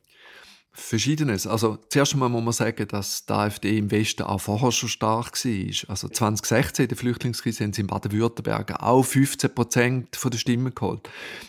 Verschiedenes. 0.78 1.46
Also 1.46 1.78
zuerst 1.88 2.12
einmal 2.12 2.28
muss 2.28 2.44
man 2.44 2.52
sagen, 2.52 2.86
dass 2.88 3.26
die 3.26 3.32
AfD 3.32 3.78
im 3.78 3.90
Westen 3.90 4.22
auch 4.22 4.40
vorher 4.40 4.70
schon 4.70 4.88
stark 4.88 5.32
war. 5.32 5.90
Also 5.90 6.08
2016 6.08 6.84
in 6.84 6.88
der 6.88 6.96
Flüchtlingskrise 6.96 7.64
haben 7.64 7.72
sie 7.72 7.80
in 7.80 7.86
Baden-Württemberg 7.88 8.80
auch 8.82 9.02
15 9.02 9.54
Prozent 9.54 10.18
der 10.24 10.38
Stimmen 10.38 10.74
geholt. 10.74 11.08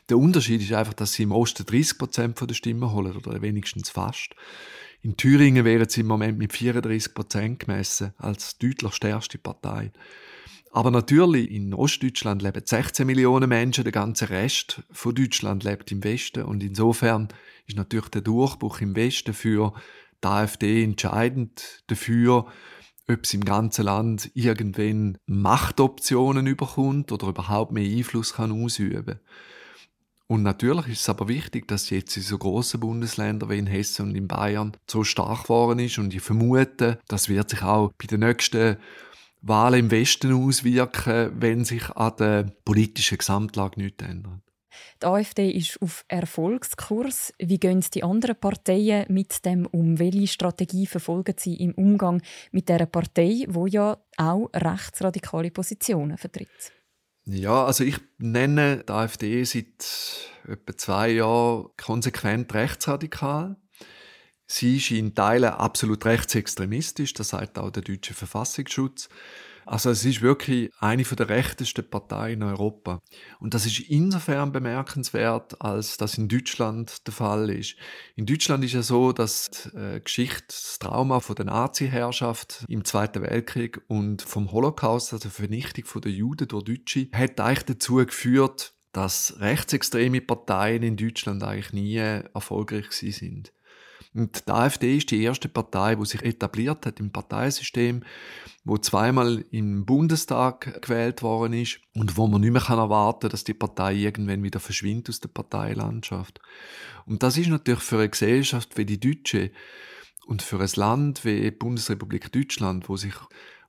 Der 0.10 0.18
Unterschied 0.18 0.62
ist 0.62 0.74
einfach, 0.74 0.94
dass 0.94 1.13
sie 1.13 1.24
im 1.24 1.32
Osten 1.32 1.65
30 1.65 1.98
Prozent 1.98 2.41
der 2.41 2.56
Stimmen 2.56 2.91
holen 2.91 3.15
oder 3.15 3.41
wenigstens 3.41 3.89
fast. 3.89 4.34
In 5.01 5.15
Thüringen 5.15 5.63
wären 5.63 5.88
sie 5.88 6.01
im 6.01 6.08
Moment 6.08 6.38
mit 6.38 6.51
34 6.51 7.13
Prozent 7.13 7.60
gemessen 7.60 8.13
als 8.18 8.58
deutlich 8.58 8.94
stärkste 8.94 9.38
Partei. 9.38 9.91
Aber 10.72 10.91
natürlich, 10.91 11.50
in 11.50 11.74
Ostdeutschland 11.74 12.41
leben 12.41 12.62
16 12.63 13.08
Millionen 13.08 13.48
Menschen, 13.48 13.86
der 13.86 13.94
ganze 13.94 14.29
Rest 14.29 14.84
von 14.91 15.15
Deutschland 15.15 15.63
lebt 15.63 15.91
im 15.91 16.03
Westen 16.03 16.44
und 16.44 16.62
insofern 16.62 17.29
ist 17.65 17.77
natürlich 17.77 18.10
der 18.10 18.22
Durchbruch 18.22 18.82
im 18.82 18.96
Westen 18.96 19.34
für 19.34 19.74
die 20.22 20.27
AfD 20.27 20.84
entscheidend 20.84 21.84
dafür, 21.88 22.48
ob 23.08 23.24
es 23.24 23.34
im 23.34 23.46
ganzen 23.46 23.86
Land 23.86 24.29
irgendwann 24.36 25.18
Machtoptionen 25.25 26.46
überkommt 26.46 27.12
oder 27.12 27.29
überhaupt 27.29 27.72
mehr 27.72 27.89
Einfluss 27.89 28.34
kann 28.34 28.51
ausüben 28.51 29.20
und 30.31 30.43
natürlich 30.43 30.88
ist 30.88 31.01
es 31.01 31.09
aber 31.09 31.27
wichtig, 31.27 31.67
dass 31.67 31.89
jetzt 31.89 32.15
in 32.15 32.21
so 32.21 32.38
grossen 32.38 32.79
Bundesländern 32.79 33.50
wie 33.50 33.57
in 33.57 33.65
Hessen 33.65 34.09
und 34.09 34.15
in 34.15 34.27
Bayern 34.27 34.77
so 34.86 35.03
stark 35.03 35.43
geworden 35.43 35.79
ist. 35.79 35.98
Und 35.98 36.13
ich 36.13 36.21
vermute, 36.21 37.00
das 37.07 37.29
wird 37.29 37.50
sich 37.50 37.63
auch 37.63 37.91
bei 37.98 38.05
den 38.05 38.19
nächsten 38.19 38.77
Wahlen 39.41 39.79
im 39.79 39.91
Westen 39.91 40.33
auswirken, 40.33 41.31
wenn 41.39 41.65
sich 41.65 41.89
an 41.89 42.13
der 42.19 42.51
politischen 42.63 43.17
Gesamtlage 43.17 43.81
nichts 43.81 44.03
ändert. 44.03 44.41
Die 45.01 45.07
AfD 45.07 45.50
ist 45.50 45.81
auf 45.81 46.05
Erfolgskurs. 46.07 47.33
Wie 47.39 47.57
gehen 47.57 47.83
die 47.91 48.03
anderen 48.03 48.39
Parteien 48.39 49.05
mit 49.09 49.43
dem 49.45 49.65
um? 49.65 49.98
Welche 49.98 50.27
Strategie 50.27 50.86
verfolgen 50.86 51.36
sie 51.38 51.55
im 51.55 51.74
Umgang 51.74 52.21
mit 52.51 52.69
der 52.69 52.86
Partei, 52.86 53.45
wo 53.50 53.65
ja 53.65 53.98
auch 54.17 54.50
rechtsradikale 54.53 55.50
Positionen 55.50 56.19
vertritt? 56.19 56.78
Ja, 57.31 57.65
also 57.65 57.83
ich 57.83 57.98
nenne 58.17 58.83
die 58.83 58.91
AfD 58.91 59.43
seit 59.43 60.31
etwa 60.48 60.75
zwei 60.75 61.09
Jahren 61.09 61.69
konsequent 61.77 62.51
rechtsradikal. 62.55 63.55
Sie 64.48 64.77
ist 64.77 64.89
in 64.89 65.13
Teilen 65.13 65.51
absolut 65.51 66.05
rechtsextremistisch, 66.05 67.13
das 67.13 67.29
sagt 67.29 67.59
auch 67.59 67.69
der 67.69 67.83
deutsche 67.83 68.15
Verfassungsschutz. 68.15 69.09
Also 69.69 69.91
es 69.91 70.03
ist 70.03 70.23
wirklich 70.23 70.71
eine 70.79 71.03
der 71.03 71.29
rechtesten 71.29 71.88
Parteien 71.88 72.41
in 72.41 72.43
Europa. 72.47 73.03
Und 73.39 73.53
das 73.53 73.67
ist 73.67 73.79
insofern 73.81 74.51
bemerkenswert, 74.51 75.61
als 75.61 75.97
das 75.97 76.17
in 76.17 76.27
Deutschland 76.27 77.05
der 77.05 77.13
Fall 77.13 77.51
ist. 77.51 77.75
In 78.15 78.25
Deutschland 78.25 78.65
ist 78.65 78.73
es 78.73 78.88
so, 78.88 79.11
dass 79.11 79.51
die 79.51 79.77
äh, 79.77 79.99
Geschichte, 79.99 80.47
das 80.47 80.79
Trauma 80.79 81.19
von 81.19 81.35
der 81.35 81.45
Nazi-Herrschaft 81.45 82.65
im 82.67 82.83
Zweiten 82.83 83.21
Weltkrieg 83.21 83.79
und 83.88 84.23
vom 84.23 84.51
Holocaust, 84.51 85.13
also 85.13 85.21
der 85.21 85.31
Vernichtung 85.31 86.01
der 86.01 86.13
Juden 86.13 86.47
durch 86.47 86.63
Deutsche, 86.63 87.07
hat 87.13 87.39
eigentlich 87.39 87.65
dazu 87.65 87.97
geführt, 87.97 88.73
dass 88.91 89.35
rechtsextreme 89.39 90.21
Parteien 90.21 90.81
in 90.81 90.97
Deutschland 90.97 91.43
eigentlich 91.43 91.73
nie 91.73 91.97
erfolgreich 91.97 92.89
sind. 92.89 93.53
Und 94.13 94.48
die 94.48 94.51
AfD 94.51 94.98
ist 94.98 95.12
die 95.12 95.22
erste 95.22 95.50
Partei, 95.50 95.96
die 95.96 96.06
sich 96.06 96.24
etabliert 96.24 96.86
hat 96.86 97.00
im 97.00 97.12
Parteisystem, 97.12 98.04
wo 98.63 98.78
zweimal 98.78 99.46
im 99.51 99.86
Bundestag 99.86 100.82
gewählt 100.82 101.22
worden 101.22 101.54
ist 101.54 101.80
und 101.94 102.18
wo 102.18 102.28
man 102.28 102.42
nicht 102.42 102.51
mehr 102.51 102.68
erwarten 102.70 103.22
kann, 103.22 103.30
dass 103.30 103.44
die 103.44 103.54
Partei 103.54 103.94
irgendwann 103.94 104.44
wieder 104.44 104.60
verschwindet 104.60 105.10
aus 105.10 105.20
der 105.20 105.30
Parteilandschaft. 105.30 106.42
Und 107.06 107.22
das 107.22 107.38
ist 107.38 107.50
natürlich 107.50 107.82
für 107.82 107.98
eine 107.98 108.10
Gesellschaft 108.10 108.78
wie 108.78 108.86
die 108.86 109.00
deutsche 109.00 109.51
und 110.25 110.42
für 110.42 110.60
ein 110.60 110.70
Land 110.75 111.24
wie 111.24 111.42
die 111.42 111.51
Bundesrepublik 111.51 112.32
Deutschland, 112.32 112.89
wo 112.89 112.98
sich 112.98 113.13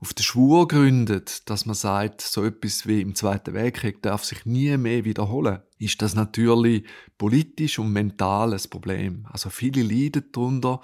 auf 0.00 0.14
den 0.14 0.23
Schwur 0.23 0.66
gründet, 0.66 1.49
dass 1.50 1.66
man 1.66 1.75
sagt, 1.75 2.23
so 2.23 2.45
etwas 2.45 2.87
wie 2.87 3.02
im 3.02 3.14
Zweiten 3.14 3.52
Weltkrieg 3.52 4.00
darf 4.02 4.25
sich 4.25 4.47
nie 4.47 4.75
mehr 4.78 5.04
wiederholen, 5.04 5.61
ist 5.78 6.00
das 6.00 6.14
natürlich 6.14 6.85
politisch 7.19 7.78
und 7.78 7.92
mental 7.92 8.54
ein 8.54 8.71
Problem. 8.71 9.26
Also 9.30 9.50
viele 9.50 9.83
leiden 9.83 10.25
darunter, 10.33 10.80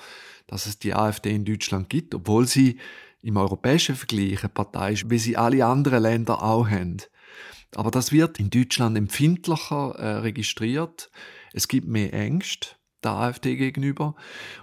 dass 0.47 0.67
es 0.67 0.79
die 0.79 0.95
AfD 0.95 1.35
in 1.35 1.47
Deutschland 1.47 1.89
gibt, 1.89 2.15
obwohl 2.15 2.47
sie 2.47 2.79
im 3.23 3.39
europäischen 3.39 3.97
Vergleich 3.97 4.41
eine 4.41 4.51
Partei 4.51 4.93
ist, 4.93 5.09
wie 5.09 5.19
sie 5.19 5.37
alle 5.37 5.65
anderen 5.65 6.03
Länder 6.03 6.43
auch 6.43 6.69
haben. 6.69 6.99
Aber 7.75 7.91
das 7.91 8.13
wird 8.13 8.39
in 8.39 8.51
Deutschland 8.51 8.99
empfindlicher 8.99 9.95
äh, 9.99 10.09
registriert. 10.19 11.11
Es 11.53 11.69
gibt 11.69 11.89
mehr 11.89 12.13
Ängste 12.13 12.76
der 13.05 13.13
AfD 13.13 13.57
gegenüber. 13.57 14.15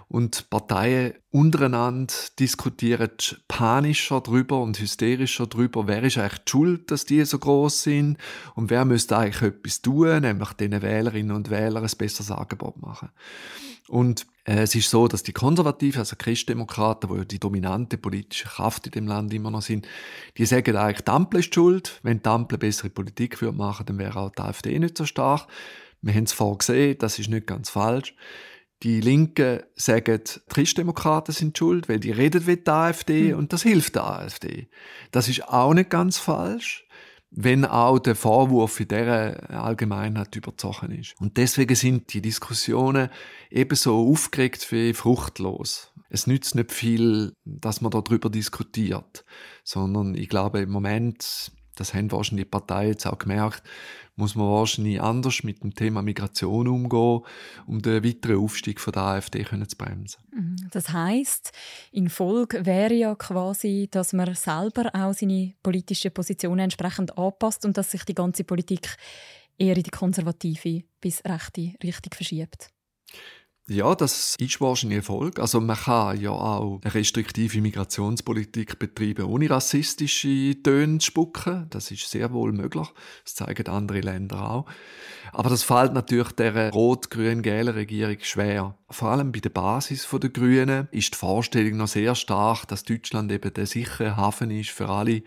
Und 0.08 0.48
Parteien 0.50 1.14
untereinander 1.30 2.14
diskutieren 2.38 3.10
panischer 3.48 4.20
drüber 4.20 4.60
und 4.60 4.78
hysterischer 4.78 5.46
drüber, 5.46 5.86
wer 5.86 6.02
ist 6.02 6.18
eigentlich 6.18 6.44
die 6.44 6.50
schuld, 6.50 6.90
dass 6.90 7.04
die 7.04 7.24
so 7.24 7.38
groß 7.38 7.82
sind 7.82 8.18
und 8.54 8.70
wer 8.70 8.84
müsste 8.84 9.16
eigentlich 9.16 9.42
etwas 9.42 9.82
tun, 9.82 10.20
nämlich 10.20 10.52
den 10.52 10.80
Wählerinnen 10.82 11.34
und 11.34 11.50
Wählern 11.50 11.84
ein 11.84 11.98
besseres 11.98 12.30
Angebot 12.30 12.80
machen. 12.80 13.10
Und 13.88 14.26
äh, 14.44 14.62
es 14.62 14.74
ist 14.74 14.90
so, 14.90 15.08
dass 15.08 15.22
die 15.22 15.32
Konservativen, 15.32 16.00
also 16.00 16.16
Christdemokraten, 16.16 17.10
die 17.14 17.28
die 17.28 17.38
dominante 17.38 17.98
politische 17.98 18.48
Kraft 18.48 18.86
in 18.86 18.92
dem 18.92 19.06
Land 19.06 19.32
immer 19.34 19.50
noch 19.50 19.62
sind, 19.62 19.86
die 20.38 20.46
sagen 20.46 20.76
eigentlich, 20.76 21.04
die 21.04 21.10
Ampel 21.10 21.40
ist 21.40 21.54
schuld. 21.54 22.00
Wenn 22.02 22.22
die 22.22 22.28
Ampel 22.28 22.58
bessere 22.58 22.90
Politik 22.90 23.40
würde 23.42 23.56
machen, 23.56 23.86
dann 23.86 23.98
wäre 23.98 24.20
auch 24.20 24.30
die 24.30 24.42
AfD 24.42 24.78
nicht 24.78 24.96
so 24.96 25.04
stark. 25.04 25.46
Wir 26.04 26.14
haben 26.14 26.24
es 26.24 26.32
vorher 26.32 26.58
gesehen, 26.58 26.98
das 26.98 27.18
ist 27.18 27.30
nicht 27.30 27.46
ganz 27.46 27.70
falsch. 27.70 28.14
Die 28.82 29.00
Linken 29.00 29.62
sagen, 29.74 30.20
die 30.24 30.40
Christdemokraten 30.52 31.32
sind 31.32 31.56
schuld, 31.56 31.88
weil 31.88 32.00
die 32.00 32.10
reden 32.10 32.46
wie 32.46 32.58
die 32.58 32.68
AfD 32.68 33.32
mhm. 33.32 33.38
und 33.38 33.52
das 33.54 33.62
hilft 33.62 33.94
der 33.94 34.04
AfD. 34.04 34.68
Das 35.12 35.28
ist 35.28 35.48
auch 35.48 35.72
nicht 35.72 35.88
ganz 35.88 36.18
falsch, 36.18 36.86
wenn 37.30 37.64
auch 37.64 37.98
der 37.98 38.16
Vorwurf 38.16 38.78
in 38.80 38.88
dieser 38.88 39.48
Allgemeinheit 39.50 40.36
überzogen 40.36 40.92
ist. 40.92 41.14
Und 41.18 41.38
deswegen 41.38 41.74
sind 41.74 42.12
die 42.12 42.20
Diskussionen 42.20 43.08
ebenso 43.50 43.96
aufgeregt 43.96 44.70
wie 44.70 44.92
fruchtlos. 44.92 45.90
Es 46.10 46.26
nützt 46.26 46.54
nicht 46.54 46.70
viel, 46.70 47.32
dass 47.44 47.80
man 47.80 47.90
darüber 47.90 48.28
diskutiert, 48.28 49.24
sondern 49.64 50.14
ich 50.14 50.28
glaube 50.28 50.60
im 50.60 50.70
Moment, 50.70 51.50
das 51.74 51.94
haben 51.94 52.10
wahrscheinlich 52.12 52.46
die 52.46 52.50
Parteien 52.50 52.90
jetzt 52.90 53.06
auch 53.06 53.18
gemerkt, 53.18 53.62
muss 54.16 54.34
man 54.34 54.48
wahrscheinlich 54.48 55.00
anders 55.00 55.42
mit 55.42 55.62
dem 55.62 55.74
Thema 55.74 56.02
Migration 56.02 56.68
umgehen, 56.68 57.22
um 57.66 57.82
den 57.82 58.04
weiteren 58.04 58.38
Aufstieg 58.38 58.80
von 58.80 58.92
der 58.92 59.02
AfD 59.02 59.44
zu 59.44 59.76
bremsen. 59.76 60.22
Mhm. 60.32 60.56
Das 60.70 60.90
heißt, 60.90 61.52
in 61.92 62.08
Folge 62.08 62.64
wäre 62.64 62.94
ja 62.94 63.14
quasi, 63.16 63.88
dass 63.90 64.12
man 64.12 64.34
selber 64.34 64.90
auch 64.94 65.14
seine 65.14 65.54
politische 65.62 66.10
Position 66.10 66.60
entsprechend 66.60 67.18
anpasst 67.18 67.64
und 67.64 67.76
dass 67.76 67.90
sich 67.90 68.04
die 68.04 68.14
ganze 68.14 68.44
Politik 68.44 68.96
eher 69.58 69.76
in 69.76 69.82
die 69.82 69.90
konservative 69.90 70.84
bis 71.00 71.24
rechte 71.24 71.74
Richtung 71.82 72.12
verschiebt. 72.12 72.73
Ja, 73.66 73.94
das 73.94 74.36
ist 74.38 74.60
wahrscheinlich 74.60 74.98
Erfolg. 74.98 75.38
Also 75.38 75.58
man 75.58 75.78
kann 75.78 76.20
ja 76.20 76.32
auch 76.32 76.82
eine 76.84 76.94
restriktive 76.94 77.62
Migrationspolitik 77.62 78.78
betreiben, 78.78 79.24
ohne 79.24 79.48
rassistische 79.48 80.62
Töne 80.62 80.98
zu 80.98 81.06
spucken. 81.06 81.66
Das 81.70 81.90
ist 81.90 82.10
sehr 82.10 82.30
wohl 82.34 82.52
möglich. 82.52 82.86
Das 83.24 83.36
zeigen 83.36 83.66
andere 83.68 84.00
Länder 84.00 84.50
auch. 84.50 84.66
Aber 85.32 85.48
das 85.48 85.62
fällt 85.62 85.94
natürlich 85.94 86.32
der 86.32 86.72
rot-grün-gelben 86.72 87.72
Regierung 87.72 88.18
schwer. 88.20 88.76
Vor 88.90 89.08
allem 89.08 89.32
bei 89.32 89.40
der 89.40 89.48
Basis 89.48 90.06
der 90.12 90.28
Grünen 90.28 90.88
ist 90.90 91.14
die 91.14 91.18
Vorstellung 91.18 91.78
noch 91.78 91.88
sehr 91.88 92.14
stark, 92.14 92.68
dass 92.68 92.84
Deutschland 92.84 93.32
eben 93.32 93.54
der 93.54 93.64
sichere 93.64 94.18
Hafen 94.18 94.50
ist 94.50 94.72
für 94.72 94.90
alle, 94.90 95.22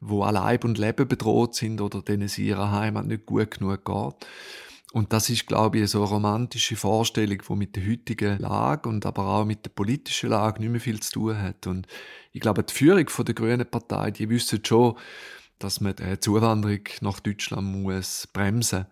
wo 0.00 0.24
Leib 0.28 0.64
und 0.64 0.78
Leben 0.78 1.06
bedroht 1.06 1.54
sind 1.54 1.80
oder 1.80 2.02
denen 2.02 2.22
es 2.22 2.38
ihrer 2.38 2.72
Heimat 2.72 3.06
nicht 3.06 3.24
gut 3.24 3.52
genug 3.52 3.84
geht. 3.84 4.26
Und 4.92 5.12
das 5.12 5.30
ist, 5.30 5.46
glaube 5.46 5.78
ich, 5.78 5.90
so 5.90 6.02
eine 6.02 6.08
romantische 6.08 6.76
Vorstellung, 6.76 7.38
die 7.48 7.56
mit 7.56 7.76
der 7.76 7.86
heutigen 7.88 8.38
Lage 8.38 8.88
und 8.88 9.06
aber 9.06 9.26
auch 9.26 9.44
mit 9.44 9.64
der 9.64 9.70
politischen 9.70 10.30
Lage 10.30 10.60
nicht 10.60 10.70
mehr 10.70 10.80
viel 10.80 11.00
zu 11.00 11.12
tun 11.12 11.40
hat. 11.40 11.66
Und 11.66 11.86
ich 12.32 12.40
glaube, 12.40 12.62
die 12.62 12.74
Führung 12.74 13.06
der 13.06 13.34
Grünen 13.34 13.70
Partei, 13.70 14.10
die 14.10 14.28
wissen 14.28 14.62
schon, 14.64 14.96
dass 15.58 15.80
man 15.80 15.96
die 15.96 16.20
Zuwanderung 16.20 16.80
nach 17.00 17.20
Deutschland 17.20 17.68
muss 17.68 18.28
bremsen 18.32 18.86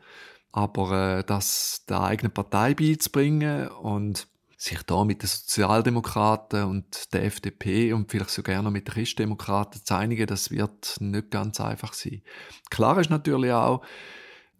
aber 0.53 1.19
äh, 1.19 1.25
das 1.25 1.85
der 1.89 2.03
eigenen 2.03 2.33
Partei 2.33 2.75
beizubringen 2.75 3.69
und 3.69 4.27
sich 4.57 4.83
da 4.83 5.05
mit 5.05 5.23
den 5.23 5.29
Sozialdemokraten 5.29 6.65
und 6.65 7.15
der 7.15 7.25
FDP 7.25 7.95
und 7.95 8.11
vielleicht 8.11 8.31
sogar 8.31 8.61
noch 8.63 8.71
mit 8.71 8.89
den 8.89 8.95
Christdemokraten 8.95 9.83
zu 9.85 9.95
einigen, 9.95 10.27
das 10.27 10.51
wird 10.51 10.97
nicht 11.01 11.31
ganz 11.31 11.61
einfach 11.61 11.95
sein. 11.95 12.23
Klar 12.69 13.01
ist 13.01 13.09
natürlich 13.09 13.53
auch, 13.53 13.83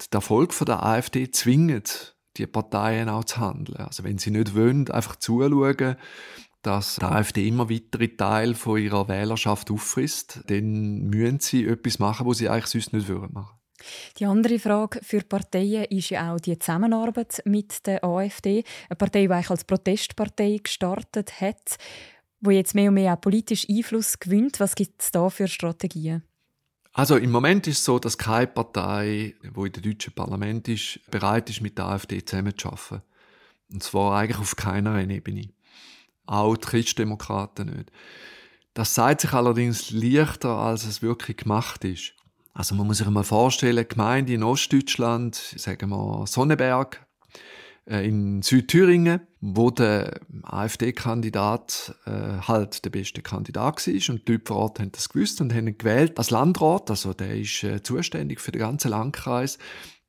der 0.09 0.19
Erfolg 0.19 0.55
der 0.67 0.85
AfD 0.85 1.31
zwingt 1.31 2.17
die 2.37 2.47
Parteien 2.47 3.09
auch 3.09 3.25
zu 3.25 3.39
handeln. 3.39 3.79
Also 3.79 4.05
wenn 4.05 4.19
sie 4.19 4.31
nicht 4.31 4.55
wollen, 4.55 4.91
einfach 4.91 5.17
zuschauen, 5.17 5.97
dass 6.63 6.97
die 6.97 7.05
AfD 7.05 7.49
immer 7.49 7.71
weitere 7.71 8.09
Teile 8.09 8.55
von 8.55 8.79
ihrer 8.79 9.09
Wählerschaft 9.09 9.71
auffrisst, 9.71 10.41
dann 10.47 11.09
müssen 11.09 11.41
sie 11.41 11.65
etwas 11.65 11.99
machen, 11.99 12.27
was 12.27 12.39
sie 12.39 12.49
eigentlich 12.49 12.67
sonst 12.67 12.93
nicht 12.93 13.09
machen 13.09 13.49
Die 14.19 14.27
andere 14.27 14.59
Frage 14.59 15.01
für 15.03 15.23
Parteien 15.23 15.85
ist 15.85 16.11
ja 16.11 16.33
auch 16.35 16.41
die 16.41 16.59
Zusammenarbeit 16.59 17.43
mit 17.47 17.87
der 17.87 18.05
AfD. 18.05 18.65
Eine 18.89 18.97
Partei, 18.97 19.27
die 19.27 19.33
eigentlich 19.33 19.51
als 19.51 19.65
Protestpartei 19.65 20.61
gestartet 20.63 21.41
hat, 21.41 21.77
wo 22.41 22.51
jetzt 22.51 22.75
mehr 22.75 22.89
und 22.89 22.95
mehr 22.95 23.15
auch 23.15 23.21
politisch 23.21 23.67
Einfluss 23.69 24.19
gewinnt. 24.19 24.61
Was 24.61 24.75
gibt 24.75 25.01
es 25.01 25.11
da 25.11 25.31
für 25.31 25.49
Strategien? 25.49 26.23
Also 26.93 27.17
im 27.17 27.31
Moment 27.31 27.67
ist 27.67 27.79
es 27.79 27.85
so, 27.85 27.99
dass 27.99 28.19
keine 28.19 28.49
Partei, 28.49 29.35
die 29.43 29.47
in 29.47 29.73
dem 29.73 29.83
deutschen 29.83 30.13
Parlament 30.13 30.69
ist, 30.69 31.01
bereit 31.11 31.49
ist, 31.49 31.61
mit 31.61 31.79
der 31.79 31.87
AfD 31.87 32.25
zusammenzuarbeiten. 32.25 33.03
Und 33.73 33.83
zwar 33.83 34.19
eigentlich 34.19 34.39
auf 34.39 34.57
keiner 34.57 34.99
Ebene. 35.09 35.51
Auch 36.27 36.57
die 36.57 36.67
Christdemokraten 36.67 37.77
nicht. 37.77 37.93
Das 38.75 38.95
zeigt 38.95 39.21
sich 39.21 39.33
allerdings 39.33 39.91
leichter, 39.91 40.57
als 40.57 40.85
es 40.85 41.03
wirklich 41.03 41.39
gemacht 41.39 41.85
ist. 41.85 42.15
Also 42.53 42.75
man 42.75 42.87
muss 42.87 42.99
sich 42.99 43.09
mal 43.09 43.25
vorstellen, 43.25 43.87
Gemeinde 43.89 44.35
in 44.35 44.43
Ostdeutschland, 44.43 45.35
sagen 45.35 45.91
wir 45.91 46.27
Sonneberg, 46.27 47.07
äh, 47.87 48.07
in 48.07 48.43
Südthüringen, 48.43 49.21
wo 49.41 49.71
der 49.71 50.21
AfD-Kandidat 50.43 51.95
äh, 52.05 52.47
halt 52.47 52.85
der 52.85 52.91
beste 52.91 53.23
Kandidat 53.23 53.87
war 53.87 54.15
und 54.15 54.29
die 54.29 54.33
Leute 54.33 54.45
vor 54.45 54.57
Ort 54.57 54.81
haben 54.81 54.93
das 54.93 55.09
gewusst 55.09 55.41
und 55.41 55.55
haben 55.55 55.69
ihn 55.69 55.79
gewählt 55.79 56.19
als 56.19 56.31
Landrat, 56.31 56.91
also 56.91 57.15
der 57.15 57.37
ist 57.37 57.63
äh, 57.65 57.83
zuständig 57.83 58.41
für 58.41 58.53
den 58.53 58.61
ganzen 58.61 58.91
Landkreis. 58.91 59.59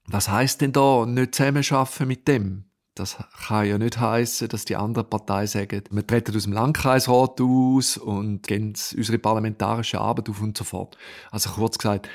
Was 0.06 0.30
heißt 0.30 0.60
denn 0.62 0.74
da 0.74 1.06
nicht 1.06 1.36
zusammenarbeiten 1.36 2.08
mit 2.08 2.28
dem? 2.28 2.66
Das 2.94 3.18
kann 3.48 3.68
ja 3.68 3.78
nicht 3.78 4.00
heißen, 4.00 4.50
dass 4.50 4.66
die 4.66 4.76
andere 4.76 5.06
Partei 5.06 5.46
sagen, 5.46 5.84
wir 5.90 6.06
treten 6.06 6.36
aus 6.36 6.44
dem 6.44 6.52
Landkreisrat 6.52 7.40
aus 7.40 7.96
und 7.96 8.46
gehen 8.46 8.74
unsere 8.98 9.18
parlamentarische 9.18 10.02
Arbeit 10.02 10.28
auf 10.28 10.42
und 10.42 10.58
so 10.58 10.66
fort. 10.66 10.98
Also 11.32 11.52
kurz 11.52 11.78
gesagt, 11.78 12.10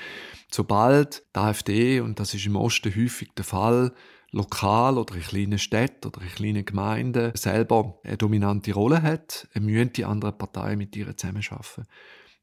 sobald 0.51 1.25
die 1.35 1.39
AfD, 1.39 2.01
und 2.01 2.21
das 2.21 2.35
ist 2.35 2.45
im 2.45 2.57
Osten 2.57 2.95
häufig 2.95 3.31
der 3.35 3.45
Fall, 3.45 3.95
lokal 4.37 4.99
oder 4.99 5.15
in 5.15 5.23
kleinen 5.23 5.59
Städten 5.59 6.09
oder 6.09 6.21
in 6.21 6.29
kleinen 6.29 6.65
Gemeinden 6.65 7.33
selber 7.35 7.99
eine 8.05 8.17
dominante 8.17 8.73
Rolle 8.73 9.03
hat, 9.03 9.49
müssen 9.55 9.93
die 9.95 10.05
anderen 10.05 10.39
Parteien 10.39 10.79
mit 10.79 10.95
ihr 10.95 11.17
zusammenarbeiten. 11.17 11.87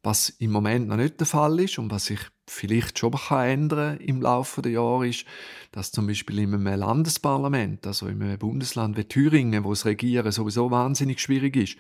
Was 0.06 0.30
im 0.30 0.52
Moment 0.52 0.90
noch 0.90 0.98
nicht 0.98 1.20
der 1.22 1.28
Fall 1.28 1.62
ist 1.62 1.80
und 1.80 1.90
was 1.90 2.06
sich 2.06 2.20
vielleicht 2.50 3.00
schon 3.00 3.14
kann 3.14 3.48
ändern 3.48 3.98
im 4.00 4.22
Laufe 4.22 4.62
der 4.62 4.74
Jahre 4.74 5.08
ist, 5.08 5.24
dass 5.72 5.94
zum 5.94 6.08
Beispiel 6.08 6.40
in 6.40 6.54
einem 6.54 6.78
Landesparlament, 6.78 7.88
also 7.88 8.08
in 8.08 8.22
einem 8.22 8.38
Bundesland 8.38 8.98
wie 8.98 9.06
Thüringen, 9.06 9.64
wo 9.64 9.70
das 9.70 9.86
Regieren 9.86 10.32
sowieso 10.34 10.70
wahnsinnig 10.72 11.22
schwierig 11.22 11.56
ist, 11.56 11.78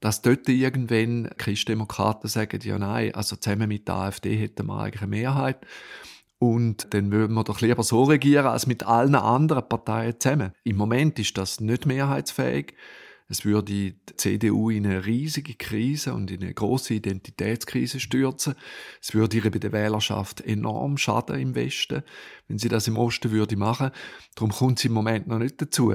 dass 0.00 0.20
dort 0.20 0.46
irgendwann 0.48 1.30
Christdemokraten 1.38 2.28
sagen, 2.28 2.60
ja 2.62 2.78
nein, 2.78 3.14
also 3.14 3.36
zusammen 3.36 3.68
mit 3.68 3.88
der 3.88 3.94
AfD 3.94 4.36
hätten 4.36 4.66
wir 4.66 4.80
eigentlich 4.80 5.02
eine 5.02 5.10
Mehrheit. 5.10 5.66
Und 6.38 6.94
dann 6.94 7.10
würden 7.10 7.34
wir 7.34 7.44
doch 7.44 7.60
lieber 7.60 7.82
so 7.82 8.04
regieren 8.04 8.46
als 8.46 8.66
mit 8.66 8.84
allen 8.84 9.16
anderen 9.16 9.68
Parteien 9.68 10.20
zusammen. 10.20 10.52
Im 10.62 10.76
Moment 10.76 11.18
ist 11.18 11.36
das 11.36 11.60
nicht 11.60 11.86
mehrheitsfähig. 11.86 12.74
Es 13.30 13.44
würde 13.44 13.64
die 13.64 14.00
CDU 14.16 14.70
in 14.70 14.86
eine 14.86 15.04
riesige 15.04 15.54
Krise 15.54 16.14
und 16.14 16.30
in 16.30 16.42
eine 16.42 16.54
große 16.54 16.94
Identitätskrise 16.94 18.00
stürzen. 18.00 18.54
Es 19.02 19.12
würde 19.12 19.36
ihre 19.36 19.50
bei 19.50 19.58
der 19.58 19.72
Wählerschaft 19.72 20.40
enorm 20.40 20.96
schaden 20.96 21.38
im 21.38 21.54
Westen, 21.54 22.02
wenn 22.46 22.58
sie 22.58 22.70
das 22.70 22.88
im 22.88 22.96
Osten 22.96 23.30
würde 23.30 23.56
machen. 23.56 23.90
Darum 24.34 24.50
kommt 24.50 24.78
sie 24.78 24.88
im 24.88 24.94
Moment 24.94 25.26
noch 25.26 25.38
nicht 25.38 25.60
dazu. 25.60 25.94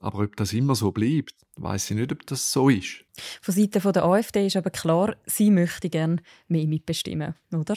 Aber 0.00 0.24
ob 0.24 0.36
das 0.36 0.52
immer 0.52 0.74
so 0.74 0.90
bleibt, 0.90 1.34
weiß 1.56 1.90
ich 1.90 1.96
nicht, 1.96 2.10
ob 2.10 2.26
das 2.26 2.50
so 2.50 2.68
ist. 2.68 3.04
Von 3.40 3.54
Seiten 3.54 3.92
der 3.92 4.04
AfD 4.04 4.46
ist 4.46 4.56
aber 4.56 4.70
klar, 4.70 5.14
sie 5.26 5.52
möchte 5.52 5.88
gerne 5.88 6.16
mehr 6.48 6.66
mitbestimmen, 6.66 7.34
oder? 7.52 7.76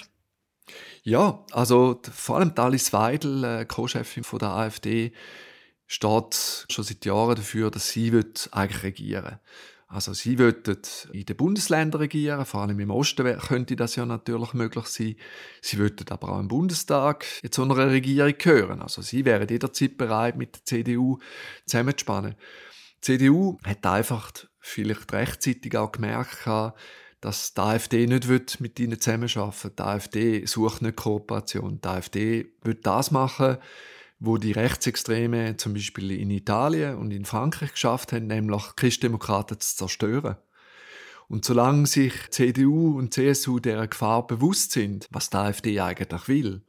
Ja, 1.04 1.46
also 1.52 2.02
vor 2.12 2.38
allem 2.38 2.54
Alice 2.56 2.92
Weidel, 2.94 3.44
äh, 3.44 3.66
Co-Chefin 3.66 4.24
der 4.40 4.50
AfD, 4.50 5.14
steht 5.88 6.66
schon 6.70 6.84
seit 6.84 7.06
Jahren 7.06 7.36
dafür, 7.36 7.72
dass 7.72 7.90
sie 7.90 8.12
eigentlich 8.52 8.84
regieren 8.84 9.40
Also 9.88 10.14
sie 10.14 10.38
wird 10.38 10.68
in 11.14 11.26
den 11.26 11.38
Bundesländern 11.38 12.02
regieren, 12.02 12.46
vor 12.46 12.62
allem 12.62 12.80
im 12.80 12.92
Osten 12.92 13.38
könnte 13.40 13.78
das 13.78 13.96
ja 13.96 14.06
natürlich 14.06 14.54
möglich 14.54 14.86
sein. 14.88 15.16
Sie 15.62 15.78
wird 15.78 16.12
aber 16.12 16.34
auch 16.34 16.40
im 16.40 16.50
Bundestag 16.50 17.26
so 17.50 17.64
einer 17.64 17.78
Regierung 17.78 18.34
gehören. 18.38 18.82
Also 18.82 19.02
sie 19.02 19.24
wäre 19.24 19.48
jederzeit 19.50 19.98
bereit, 19.98 20.36
mit 20.36 20.56
der 20.56 20.66
CDU 20.66 21.20
zusammenzuspannen. 21.66 22.36
Die 22.98 23.02
CDU 23.02 23.58
hat 23.64 23.86
einfach 23.86 24.32
vielleicht 24.60 25.14
rechtzeitig 25.14 25.78
auch 25.78 25.94
gemerkt, 25.94 26.46
dass 27.22 27.54
die 27.54 27.62
AfD 27.62 28.06
nicht 28.06 28.60
mit 28.60 28.80
ihnen 28.80 29.00
zusammenarbeiten 29.00 29.64
will. 29.64 29.72
Die 29.78 29.84
AfD 29.84 30.46
sucht 30.46 30.82
nicht 30.82 30.96
Kooperation. 30.96 31.82
Die 31.82 31.88
AfD 31.88 32.46
will 32.64 32.76
das 32.76 33.12
machen, 33.12 33.58
wo 34.20 34.38
die 34.38 34.52
Rechtsextreme 34.52 35.58
zum 35.58 35.74
Beispiel 35.74 36.12
in 36.12 36.30
Italien 36.30 36.98
und 36.98 37.12
in 37.12 37.26
Frankreich 37.26 37.72
geschafft 37.72 38.14
haben, 38.14 38.28
nämlich 38.28 38.76
Christdemokraten 38.76 39.60
zu 39.60 39.76
zerstören. 39.76 40.38
Und 41.28 41.44
solange 41.44 41.88
sich 41.88 42.14
CDU 42.30 42.98
und 42.98 43.14
CSU 43.14 43.60
der 43.60 43.88
Gefahr 43.88 44.26
bewusst 44.26 44.72
sind, 44.72 45.08
was 45.12 45.30
die 45.30 45.38
AfD 45.38 45.80
eigentlich 45.80 46.28
will, 46.28 46.62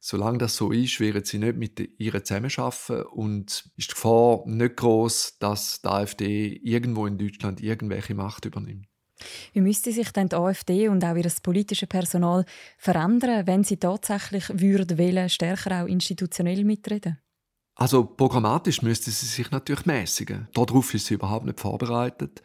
solange 0.00 0.38
das 0.38 0.56
so 0.56 0.70
ist, 0.70 1.00
werden 1.00 1.24
sie 1.24 1.38
nicht 1.38 1.56
mit 1.56 1.80
ihr 1.98 2.24
zusammenarbeiten 2.24 3.02
und 3.06 3.70
ist 3.76 3.90
die 3.90 3.94
Gefahr 3.94 4.42
nicht 4.46 4.76
groß, 4.76 5.38
dass 5.40 5.82
die 5.82 5.88
AfD 5.88 6.60
irgendwo 6.62 7.06
in 7.06 7.18
Deutschland 7.18 7.60
irgendwelche 7.60 8.14
Macht 8.14 8.44
übernimmt. 8.44 8.87
Wie 9.52 9.60
müsste 9.60 9.92
sich 9.92 10.10
denn 10.12 10.28
die 10.28 10.36
AfD 10.36 10.88
und 10.88 11.04
auch 11.04 11.16
ihr 11.16 11.30
politisches 11.42 11.88
Personal 11.88 12.44
verändern, 12.78 13.46
wenn 13.46 13.64
sie 13.64 13.76
tatsächlich 13.76 14.48
würden 14.52 14.98
wollen, 14.98 15.28
stärker 15.28 15.82
auch 15.82 15.88
institutionell 15.88 16.64
mitreden? 16.64 17.18
Also 17.80 18.04
programmatisch 18.04 18.82
müsste 18.82 19.12
sie 19.12 19.26
sich 19.26 19.52
natürlich 19.52 19.86
mäßigen. 19.86 20.48
Darauf 20.52 20.92
ist 20.94 21.06
sie 21.06 21.14
überhaupt 21.14 21.46
nicht 21.46 21.60
vorbereitet. 21.60 22.42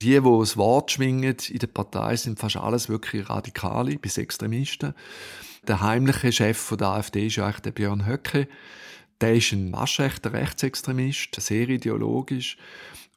Die, 0.00 0.10
die 0.10 0.20
das 0.20 0.56
Wort 0.56 0.92
schwingen 0.92 1.34
in 1.48 1.58
der 1.58 1.66
Partei, 1.66 2.14
sind 2.14 2.38
fast 2.38 2.56
alles 2.56 2.88
wirklich 2.88 3.28
Radikale 3.28 3.98
bis 3.98 4.16
Extremisten. 4.16 4.94
Der 5.66 5.80
heimliche 5.80 6.30
Chef 6.30 6.76
der 6.76 6.86
AfD 6.86 7.26
ist 7.26 7.40
eigentlich 7.40 7.60
der 7.60 7.72
Björn 7.72 8.06
Höcke. 8.06 8.46
Der 9.20 9.34
ist 9.34 9.50
ein 9.50 9.72
waschechter 9.72 10.32
Rechtsextremist, 10.32 11.34
sehr 11.40 11.68
ideologisch. 11.68 12.56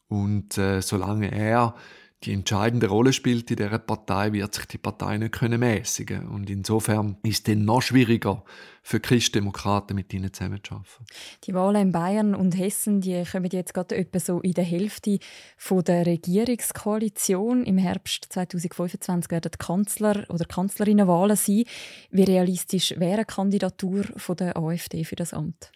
Und 0.08 0.58
äh, 0.58 0.82
solange 0.82 1.32
er 1.32 1.76
die 2.24 2.34
entscheidende 2.34 2.88
Rolle 2.88 3.14
spielt 3.14 3.50
in 3.50 3.56
dieser 3.56 3.80
Partei, 3.80 4.34
wird 4.34 4.54
sich 4.54 4.66
die 4.66 4.78
Partei 4.78 5.18
nicht 5.18 5.32
können 5.32 5.60
mäßigen 5.60 6.28
Und 6.28 6.50
insofern 6.50 7.18
ist 7.24 7.48
es 7.48 7.56
noch 7.56 7.82
schwieriger 7.82 8.44
für 8.84 9.00
Christdemokraten 9.00 9.96
mit 9.96 10.14
ihnen 10.14 10.34
zusammenzuarbeiten. 10.34 11.06
Die 11.46 11.54
Wahlen 11.54 11.82
in 11.82 11.92
Bayern 11.94 12.36
und 12.36 12.58
Hessen 12.58 13.00
die 13.00 13.24
kommen 13.24 13.50
jetzt 13.52 13.74
gerade 13.74 13.96
etwa 13.96 14.20
so 14.20 14.42
in 14.42 14.54
der 14.54 14.66
Hälfte 14.66 15.20
von 15.56 15.84
der 15.84 16.06
Regierungskoalition. 16.06 17.64
Im 17.64 17.78
Herbst 17.78 18.28
2025 18.30 19.32
werden 19.32 19.52
Kanzler 19.58 20.26
oder 20.30 20.44
Kanzlerinnenwahlen 20.44 21.38
sein. 21.38 21.64
Wie 22.12 22.24
realistisch 22.24 22.96
wäre 22.98 23.20
eine 23.20 23.26
Kandidatur 23.26 24.04
von 24.18 24.36
der 24.36 24.58
AfD 24.58 25.06
für 25.06 25.16
das 25.16 25.34
Amt? 25.34 25.72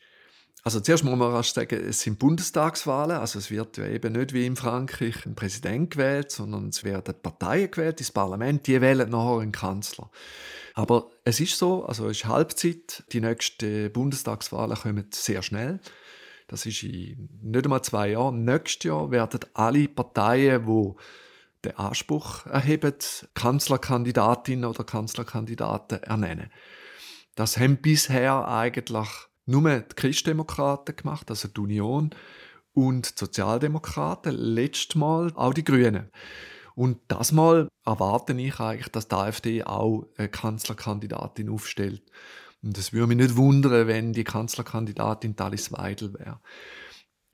Also 0.65 0.79
zuerst 0.79 1.03
muss 1.03 1.17
man 1.17 1.31
rasch 1.31 1.51
sagen, 1.51 1.75
es 1.75 1.99
sind 1.99 2.19
Bundestagswahlen, 2.19 3.17
also 3.17 3.37
es 3.37 3.51
wird 3.51 3.77
ja 3.77 3.85
eben 3.85 4.13
nicht 4.13 4.33
wie 4.33 4.45
in 4.45 4.55
Frankreich 4.55 5.25
ein 5.25 5.35
Präsident 5.35 5.91
gewählt, 5.91 6.31
sondern 6.31 6.69
es 6.69 6.85
werden 6.85 7.15
Parteien 7.21 7.69
gewählt, 7.69 7.99
das 7.99 8.11
Parlament, 8.11 8.65
die 8.65 8.79
wählen 8.79 9.09
nachher 9.09 9.41
einen 9.41 9.51
Kanzler. 9.51 10.09
Aber 10.73 11.09
es 11.25 11.41
ist 11.41 11.57
so, 11.57 11.83
also 11.83 12.07
es 12.07 12.19
ist 12.19 12.25
Halbzeit, 12.25 13.03
die 13.11 13.19
nächsten 13.19 13.91
Bundestagswahlen 13.91 14.77
kommen 14.77 15.07
sehr 15.11 15.41
schnell. 15.41 15.81
Das 16.47 16.65
ist 16.65 16.81
in 16.83 17.29
nicht 17.41 17.65
einmal 17.65 17.81
zwei 17.81 18.09
Jahren. 18.11 18.45
Nächstes 18.45 18.85
Jahr 18.85 19.11
werden 19.11 19.41
alle 19.53 19.87
Parteien, 19.89 20.65
die 20.65 20.93
den 21.65 21.77
Anspruch 21.77 22.45
erheben, 22.45 22.95
Kanzlerkandidatin 23.33 24.63
oder 24.63 24.83
Kanzlerkandidaten 24.83 26.03
ernennen. 26.03 26.51
Das 27.35 27.57
haben 27.57 27.77
bisher 27.77 28.47
eigentlich 28.47 29.09
nur 29.45 29.79
die 29.79 29.95
Christdemokraten 29.95 30.95
gemacht, 30.95 31.29
also 31.29 31.47
die 31.47 31.59
Union, 31.59 32.11
und 32.73 33.15
die 33.15 33.19
Sozialdemokraten, 33.19 34.33
letztes 34.33 34.95
Mal 34.95 35.31
auch 35.35 35.53
die 35.53 35.63
Grünen. 35.63 36.09
Und 36.75 36.99
das 37.07 37.31
Mal 37.31 37.67
erwarte 37.85 38.33
ich 38.33 38.59
eigentlich, 38.59 38.91
dass 38.91 39.07
die 39.07 39.15
AfD 39.15 39.63
auch 39.63 40.07
eine 40.17 40.29
Kanzlerkandidatin 40.29 41.49
aufstellt. 41.49 42.01
Und 42.63 42.77
es 42.77 42.93
würde 42.93 43.07
mich 43.07 43.17
nicht 43.17 43.35
wundern, 43.35 43.87
wenn 43.87 44.13
die 44.13 44.23
Kanzlerkandidatin 44.23 45.35
Alice 45.37 45.71
Weidel 45.71 46.13
wäre. 46.13 46.39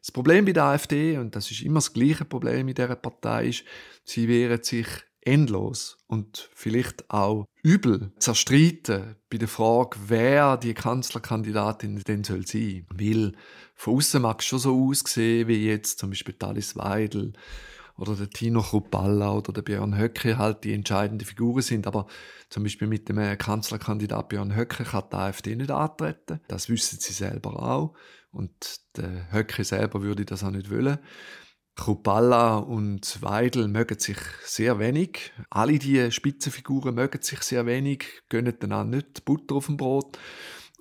Das 0.01 0.11
Problem 0.11 0.45
bei 0.45 0.53
der 0.53 0.63
AfD, 0.65 1.17
und 1.17 1.35
das 1.35 1.51
ist 1.51 1.61
immer 1.61 1.75
das 1.75 1.93
gleiche 1.93 2.25
Problem 2.25 2.67
in 2.67 2.75
dieser 2.75 2.95
Partei, 2.95 3.49
ist, 3.49 3.63
sie 4.03 4.27
wehren 4.27 4.63
sich 4.63 4.87
endlos 5.29 5.97
und 6.07 6.49
vielleicht 6.53 7.09
auch 7.09 7.45
übel 7.61 8.11
zerstreiten 8.19 9.15
bei 9.29 9.37
der 9.37 9.47
Frage, 9.47 9.97
wer 10.07 10.57
die 10.57 10.73
Kanzlerkandidatin 10.73 12.01
denn 12.07 12.23
soll 12.23 12.47
sein. 12.47 12.85
Weil 12.93 13.33
von 13.75 13.95
außen 13.97 14.21
mag 14.21 14.39
es 14.39 14.45
schon 14.45 14.59
so 14.59 14.89
aussehen, 14.89 15.47
wie 15.47 15.65
jetzt 15.65 15.99
zum 15.99 16.09
Beispiel 16.09 16.35
Alice 16.41 16.75
Weidel 16.75 17.33
oder 17.99 18.15
der 18.15 18.29
Tino 18.29 18.61
Chrupalla 18.61 19.33
oder 19.33 19.51
der 19.51 19.61
Björn 19.61 19.97
Höcke 19.97 20.37
halt 20.37 20.63
die 20.63 20.73
entscheidenden 20.73 21.25
Figuren 21.25 21.61
sind. 21.61 21.85
Aber 21.85 22.07
zum 22.49 22.63
Beispiel 22.63 22.87
mit 22.87 23.09
dem 23.09 23.19
äh, 23.19 23.35
Kanzlerkandidat 23.35 24.29
Björn 24.29 24.55
Höcke 24.55 24.83
kann 24.83 25.09
die 25.11 25.15
AfD 25.15 25.55
nicht 25.55 25.71
antreten. 25.71 26.39
Das 26.47 26.69
wissen 26.69 26.99
sie 26.99 27.13
selber 27.13 27.61
auch. 27.61 27.93
Und 28.31 28.79
der 28.95 29.31
Höcke 29.31 29.63
selber 29.63 30.01
würde 30.01 30.25
das 30.25 30.43
auch 30.43 30.51
nicht 30.51 30.71
wollen. 30.71 30.99
Chrupalla 31.79 32.57
und 32.57 33.21
Weidel 33.21 33.69
mögen 33.69 33.97
sich 33.97 34.17
sehr 34.43 34.79
wenig. 34.79 35.31
Alle 35.49 35.79
diese 35.79 36.11
Spitzenfiguren 36.11 36.93
mögen 36.93 37.21
sich 37.21 37.41
sehr 37.41 37.65
wenig, 37.65 38.05
gönnen 38.27 38.73
auch 38.73 38.83
nicht 38.83 39.23
Butter 39.23 39.55
auf 39.55 39.67
dem 39.67 39.77
Brot. 39.77 40.17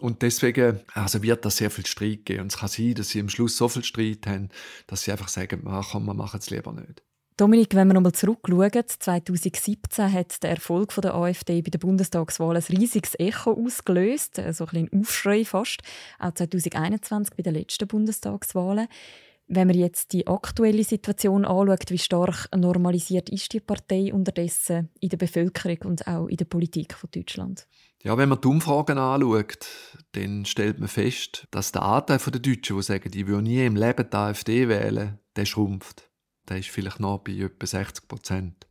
Und 0.00 0.22
deswegen 0.22 0.80
also 0.94 1.22
wird 1.22 1.44
da 1.44 1.50
sehr 1.50 1.70
viel 1.70 1.86
Streit 1.86 2.24
geben. 2.24 2.42
Und 2.42 2.52
es 2.52 2.58
kann 2.58 2.68
sein, 2.68 2.94
dass 2.94 3.10
sie 3.10 3.20
am 3.20 3.28
Schluss 3.28 3.56
so 3.56 3.68
viel 3.68 3.84
Streit 3.84 4.26
haben, 4.26 4.48
dass 4.86 5.02
sie 5.02 5.12
einfach 5.12 5.28
sagen, 5.28 5.62
ach, 5.66 5.90
komm, 5.92 6.06
wir 6.06 6.14
machen 6.14 6.40
es 6.40 6.50
lieber 6.50 6.72
nicht. 6.72 7.02
Dominik, 7.36 7.76
wenn 7.76 7.86
wir 7.86 7.94
nochmal 7.94 8.12
zurückschauen, 8.12 8.72
2017 8.88 10.12
hat 10.12 10.42
der 10.42 10.50
Erfolg 10.50 10.92
der 11.00 11.14
AfD 11.14 11.62
bei 11.62 11.70
der 11.70 11.78
Bundestagswahl 11.78 12.56
ein 12.56 12.62
riesiges 12.62 13.14
Echo 13.20 13.52
ausgelöst, 13.52 14.42
so 14.50 14.66
ein, 14.66 14.88
bisschen 14.88 15.00
Aufschrei 15.00 15.44
fast, 15.44 15.80
auch 16.18 16.34
2021 16.34 17.36
bei 17.36 17.44
den 17.44 17.54
letzten 17.54 17.86
Bundestagswahlen. 17.86 18.88
Wenn 19.48 19.68
man 19.68 19.76
jetzt 19.76 20.12
die 20.12 20.26
aktuelle 20.26 20.84
Situation 20.84 21.44
anschaut, 21.44 21.90
wie 21.90 21.98
stark 21.98 22.48
normalisiert 22.54 23.30
ist 23.30 23.52
die 23.52 23.60
Partei 23.60 24.12
unterdessen 24.12 24.90
in 25.00 25.08
der 25.08 25.16
Bevölkerung 25.16 25.78
und 25.90 26.06
auch 26.06 26.26
in 26.26 26.36
der 26.36 26.44
Politik 26.44 26.94
von 26.94 27.10
Deutschland? 27.10 27.66
Ja, 28.02 28.16
wenn 28.16 28.28
man 28.28 28.40
die 28.40 28.48
Umfragen 28.48 28.98
anschaut, 28.98 29.66
dann 30.12 30.44
stellt 30.44 30.78
man 30.78 30.88
fest, 30.88 31.48
dass 31.50 31.72
der 31.72 31.82
Anteil 31.82 32.18
der 32.18 32.40
Deutschen, 32.40 32.76
die 32.76 32.82
sagen, 32.82 33.10
die 33.10 33.26
würden 33.26 33.44
nie 33.44 33.64
im 33.64 33.74
Leben 33.74 34.06
die 34.10 34.16
AfD 34.16 34.68
wählen, 34.68 35.18
der 35.34 35.46
schrumpft 35.46 36.08
der 36.48 36.58
ist 36.58 36.68
vielleicht 36.68 37.00
noch 37.00 37.18
bei 37.18 37.32
etwa 37.32 37.66
60 37.66 38.08
Prozent. 38.08 38.66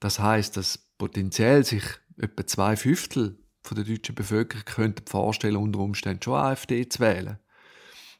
Das 0.00 0.18
heißt, 0.18 0.56
dass 0.56 0.78
potenziell 0.98 1.64
sich 1.64 1.84
etwa 2.18 2.46
zwei 2.46 2.76
Fünftel 2.76 3.38
der 3.70 3.84
deutschen 3.84 4.14
Bevölkerung 4.14 4.64
könnten 4.66 5.06
vorstellen, 5.06 5.56
unter 5.56 5.78
Umständen 5.78 6.22
schon 6.22 6.34
AfD 6.34 6.86
zu 6.88 7.00
wählen. 7.00 7.38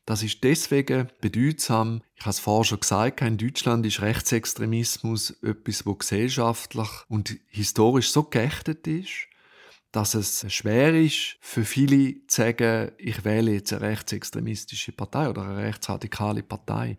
Das 0.07 0.23
ist 0.23 0.45
deswegen 0.45 1.09
bedeutsam. 1.21 2.03
Ich 2.15 2.23
habe 2.23 2.31
es 2.31 2.39
vorher 2.39 2.65
schon 2.65 2.81
gesagt, 2.81 3.23
in 3.23 3.39
Deutschland 3.39 3.87
ist 3.87 4.03
Rechtsextremismus 4.03 5.31
etwas, 5.43 5.87
wo 5.87 5.95
gesellschaftlich 5.95 6.89
und 7.09 7.37
historisch 7.49 8.11
so 8.11 8.25
geächtet 8.25 8.87
ist, 8.87 9.29
dass 9.93 10.15
es 10.15 10.45
schwer 10.53 10.95
ist, 10.95 11.37
für 11.41 11.65
viele 11.65 12.27
zu 12.27 12.43
sagen, 12.43 12.91
ich 12.99 13.25
wähle 13.25 13.53
jetzt 13.53 13.73
eine 13.73 13.83
rechtsextremistische 13.83 14.93
Partei 14.93 15.29
oder 15.31 15.43
eine 15.43 15.57
rechtsradikale 15.57 16.43
Partei. 16.43 16.99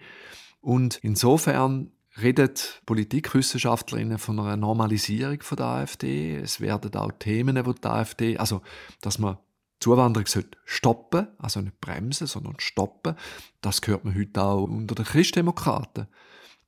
Und 0.62 0.98
insofern 1.04 1.92
redet 2.22 2.82
Politikwissenschaftlerinnen 2.86 4.18
von 4.18 4.40
einer 4.40 4.58
Normalisierung 4.58 5.42
von 5.42 5.58
der 5.58 5.66
AfD. 5.66 6.38
Es 6.38 6.60
werden 6.62 6.96
auch 6.96 7.12
Themen, 7.12 7.64
wo 7.66 7.74
die 7.74 7.88
AfD, 7.88 8.38
also 8.38 8.62
dass 9.02 9.20
man 9.20 9.38
Zuwanderung 9.86 10.26
sollte 10.26 10.58
stoppen, 10.66 11.28
also 11.38 11.62
nicht 11.62 11.80
bremsen, 11.80 12.26
sondern 12.26 12.56
stoppen. 12.58 13.16
Das 13.62 13.82
hört 13.86 14.04
man 14.04 14.16
heute 14.16 14.42
auch 14.42 14.64
unter 14.64 14.96
den 14.96 15.06
Christdemokraten. 15.06 16.08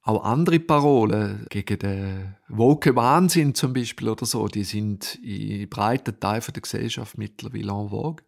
Auch 0.04 0.24
andere 0.24 0.60
Parolen 0.60 1.48
gegen 1.50 1.80
den 1.80 2.36
woke 2.48 2.96
Wahnsinn 2.96 3.56
zum 3.56 3.74
Beispiel 3.74 4.10
oder 4.10 4.28
so, 4.28 4.48
die 4.48 4.64
sind 4.64 5.16
in 5.16 5.68
breiten 5.68 6.20
Teilen 6.20 6.44
der 6.54 6.62
Gesellschaft 6.62 7.18
mittlerweile 7.18 7.72
en 7.72 7.90
vogue. 7.90 8.24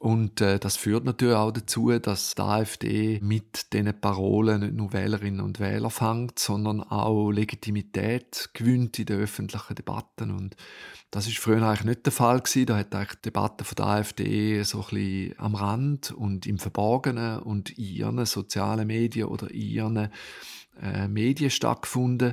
Und 0.00 0.40
äh, 0.40 0.58
das 0.58 0.78
führt 0.78 1.04
natürlich 1.04 1.34
auch 1.34 1.50
dazu, 1.50 1.90
dass 1.98 2.34
die 2.34 2.40
AfD 2.40 3.20
mit 3.22 3.74
diesen 3.74 4.00
Parolen 4.00 4.62
nicht 4.62 4.72
nur 4.72 4.94
Wählerinnen 4.94 5.42
und 5.42 5.60
Wähler 5.60 5.90
fängt, 5.90 6.38
sondern 6.38 6.80
auch 6.80 7.30
Legitimität 7.30 8.48
gewinnt 8.54 8.98
in 8.98 9.04
den 9.04 9.20
öffentlichen 9.20 9.74
Debatten. 9.74 10.30
Und 10.30 10.56
das 11.10 11.26
ist 11.26 11.36
früher 11.36 11.60
eigentlich 11.60 11.84
nicht 11.84 12.06
der 12.06 12.14
Fall 12.14 12.40
gewesen. 12.40 12.64
Da 12.64 12.78
hat 12.78 12.94
eigentlich 12.94 13.16
die 13.16 13.28
Debatte 13.28 13.64
von 13.64 13.76
der 13.76 13.86
AfD 13.86 14.62
so 14.62 14.78
ein 14.78 14.84
bisschen 14.88 15.34
am 15.36 15.54
Rand 15.54 16.12
und 16.12 16.46
im 16.46 16.56
Verborgenen 16.56 17.40
und 17.40 17.76
in 17.76 17.84
ihren 17.84 18.24
sozialen 18.24 18.86
Medien 18.86 19.26
oder 19.26 19.50
in 19.50 19.60
ihren 19.60 20.10
äh, 20.80 21.08
Medien 21.08 21.50
stattgefunden. 21.50 22.32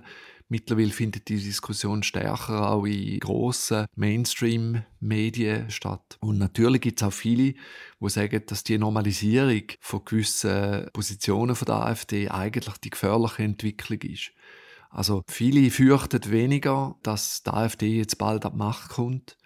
Mittlerweile 0.49 0.91
findet 0.91 1.27
die 1.27 1.43
Diskussion 1.43 2.03
stärker 2.03 2.71
auch 2.71 2.85
in 2.85 3.19
grossen 3.19 3.85
Mainstream-Medien 3.95 5.69
statt. 5.69 6.17
Und 6.21 6.37
natürlich 6.37 6.81
gibt 6.81 7.01
es 7.01 7.07
auch 7.07 7.11
viele, 7.11 7.53
die 7.99 8.09
sagen, 8.09 8.43
dass 8.47 8.63
die 8.63 8.77
Normalisierung 8.77 9.63
von 9.81 10.05
gewissen 10.05 10.87
Positionen 10.93 11.55
von 11.55 11.65
der 11.65 11.75
AfD 11.75 12.29
eigentlich 12.29 12.77
die 12.77 12.91
gefährliche 12.91 13.43
Entwicklung 13.43 13.99
ist. 14.01 14.31
Also 14.89 15.23
viele 15.27 15.69
fürchten 15.69 16.31
weniger, 16.31 16.95
dass 17.03 17.43
die 17.43 17.49
AfD 17.49 17.97
jetzt 17.97 18.17
bald 18.17 18.45
ab 18.45 18.55
Macht 18.55 18.91
kommt, 18.91 19.37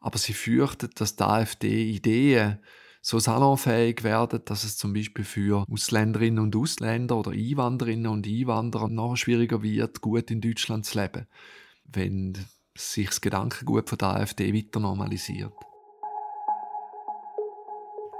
aber 0.00 0.18
sie 0.18 0.34
fürchten, 0.34 0.90
dass 0.94 1.16
die 1.16 1.24
AfD 1.24 1.90
Ideen 1.90 2.60
so 3.04 3.18
salonfähig 3.18 4.02
werden, 4.02 4.40
dass 4.46 4.64
es 4.64 4.78
zum 4.78 4.94
Beispiel 4.94 5.26
für 5.26 5.66
Ausländerinnen 5.70 6.42
und 6.42 6.56
Ausländer 6.56 7.18
oder 7.18 7.32
Einwanderinnen 7.32 8.06
und 8.06 8.26
Einwanderer 8.26 8.88
noch 8.88 9.16
schwieriger 9.16 9.62
wird, 9.62 10.00
gut 10.00 10.30
in 10.30 10.40
Deutschland 10.40 10.86
zu 10.86 10.98
leben, 10.98 11.26
wenn 11.84 12.32
sich 12.74 13.08
das 13.08 13.20
Gedankengut 13.20 13.90
von 13.90 13.98
der 13.98 14.08
AfD 14.08 14.54
weiter 14.54 14.80
normalisiert. 14.80 15.52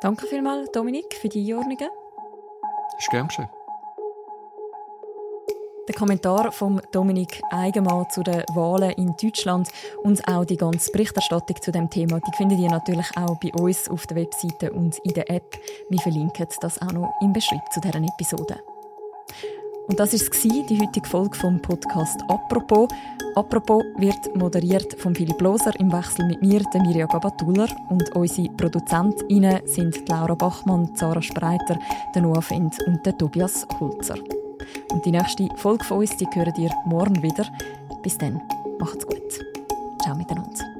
Danke 0.02 0.26
vielmals, 0.26 0.70
Dominik, 0.70 1.14
für 1.14 1.30
die 1.30 1.50
Einordnungen. 1.50 1.88
Ist 2.98 3.08
gern 3.08 3.28
geschehen. 3.28 3.48
Der 5.86 5.94
Kommentar 5.94 6.50
von 6.50 6.80
Dominik 6.92 7.42
Eigenmann 7.50 8.08
zu 8.08 8.22
den 8.22 8.42
Wahlen 8.54 8.92
in 8.92 9.14
Deutschland 9.20 9.68
und 10.02 10.26
auch 10.26 10.46
die 10.46 10.56
ganze 10.56 10.90
Berichterstattung 10.90 11.60
zu 11.60 11.72
dem 11.72 11.90
Thema, 11.90 12.20
die 12.20 12.36
findet 12.38 12.58
ihr 12.58 12.70
natürlich 12.70 13.06
auch 13.16 13.38
bei 13.38 13.52
uns 13.52 13.90
auf 13.90 14.06
der 14.06 14.16
Webseite 14.16 14.72
und 14.72 14.98
in 15.04 15.12
der 15.12 15.30
App. 15.30 15.58
Wir 15.90 16.00
verlinken 16.00 16.46
das 16.62 16.80
auch 16.80 16.92
noch 16.92 17.12
im 17.20 17.34
Beschreib 17.34 17.70
zu 17.70 17.80
deren 17.80 18.04
Episode. 18.04 18.56
Und 19.86 20.00
das 20.00 20.14
ist 20.14 20.32
die 20.42 20.80
heutige 20.80 21.06
Folge 21.06 21.36
vom 21.36 21.60
Podcast 21.60 22.18
«Apropos». 22.28 22.88
«Apropos» 23.34 23.84
wird 23.98 24.34
moderiert 24.34 24.98
von 24.98 25.14
Philipp 25.14 25.40
Loser 25.42 25.78
im 25.78 25.92
Wechsel 25.92 26.26
mit 26.26 26.40
mir, 26.40 26.62
der 26.72 26.80
Mirja 26.80 27.04
Gabatuller. 27.06 27.68
Und 27.90 28.16
unsere 28.16 28.48
ProduzentInnen 28.54 29.60
sind 29.66 30.08
Laura 30.08 30.34
Bachmann, 30.34 30.90
Sarah 30.94 31.20
Spreiter, 31.20 31.78
der 32.14 32.22
Noah 32.22 32.40
Fendt 32.40 32.76
und 32.86 33.04
der 33.04 33.18
Tobias 33.18 33.66
Holzer. 33.78 34.16
Und 34.90 35.04
die 35.04 35.12
nächste 35.12 35.48
Folge 35.56 35.84
von 35.84 35.98
uns, 35.98 36.16
die 36.16 36.26
hören 36.32 36.54
ihr 36.58 36.70
morgen 36.86 37.22
wieder. 37.22 37.46
Bis 38.02 38.18
dann, 38.18 38.40
macht's 38.78 39.06
gut. 39.06 39.44
Ciao 40.02 40.14
miteinander. 40.16 40.73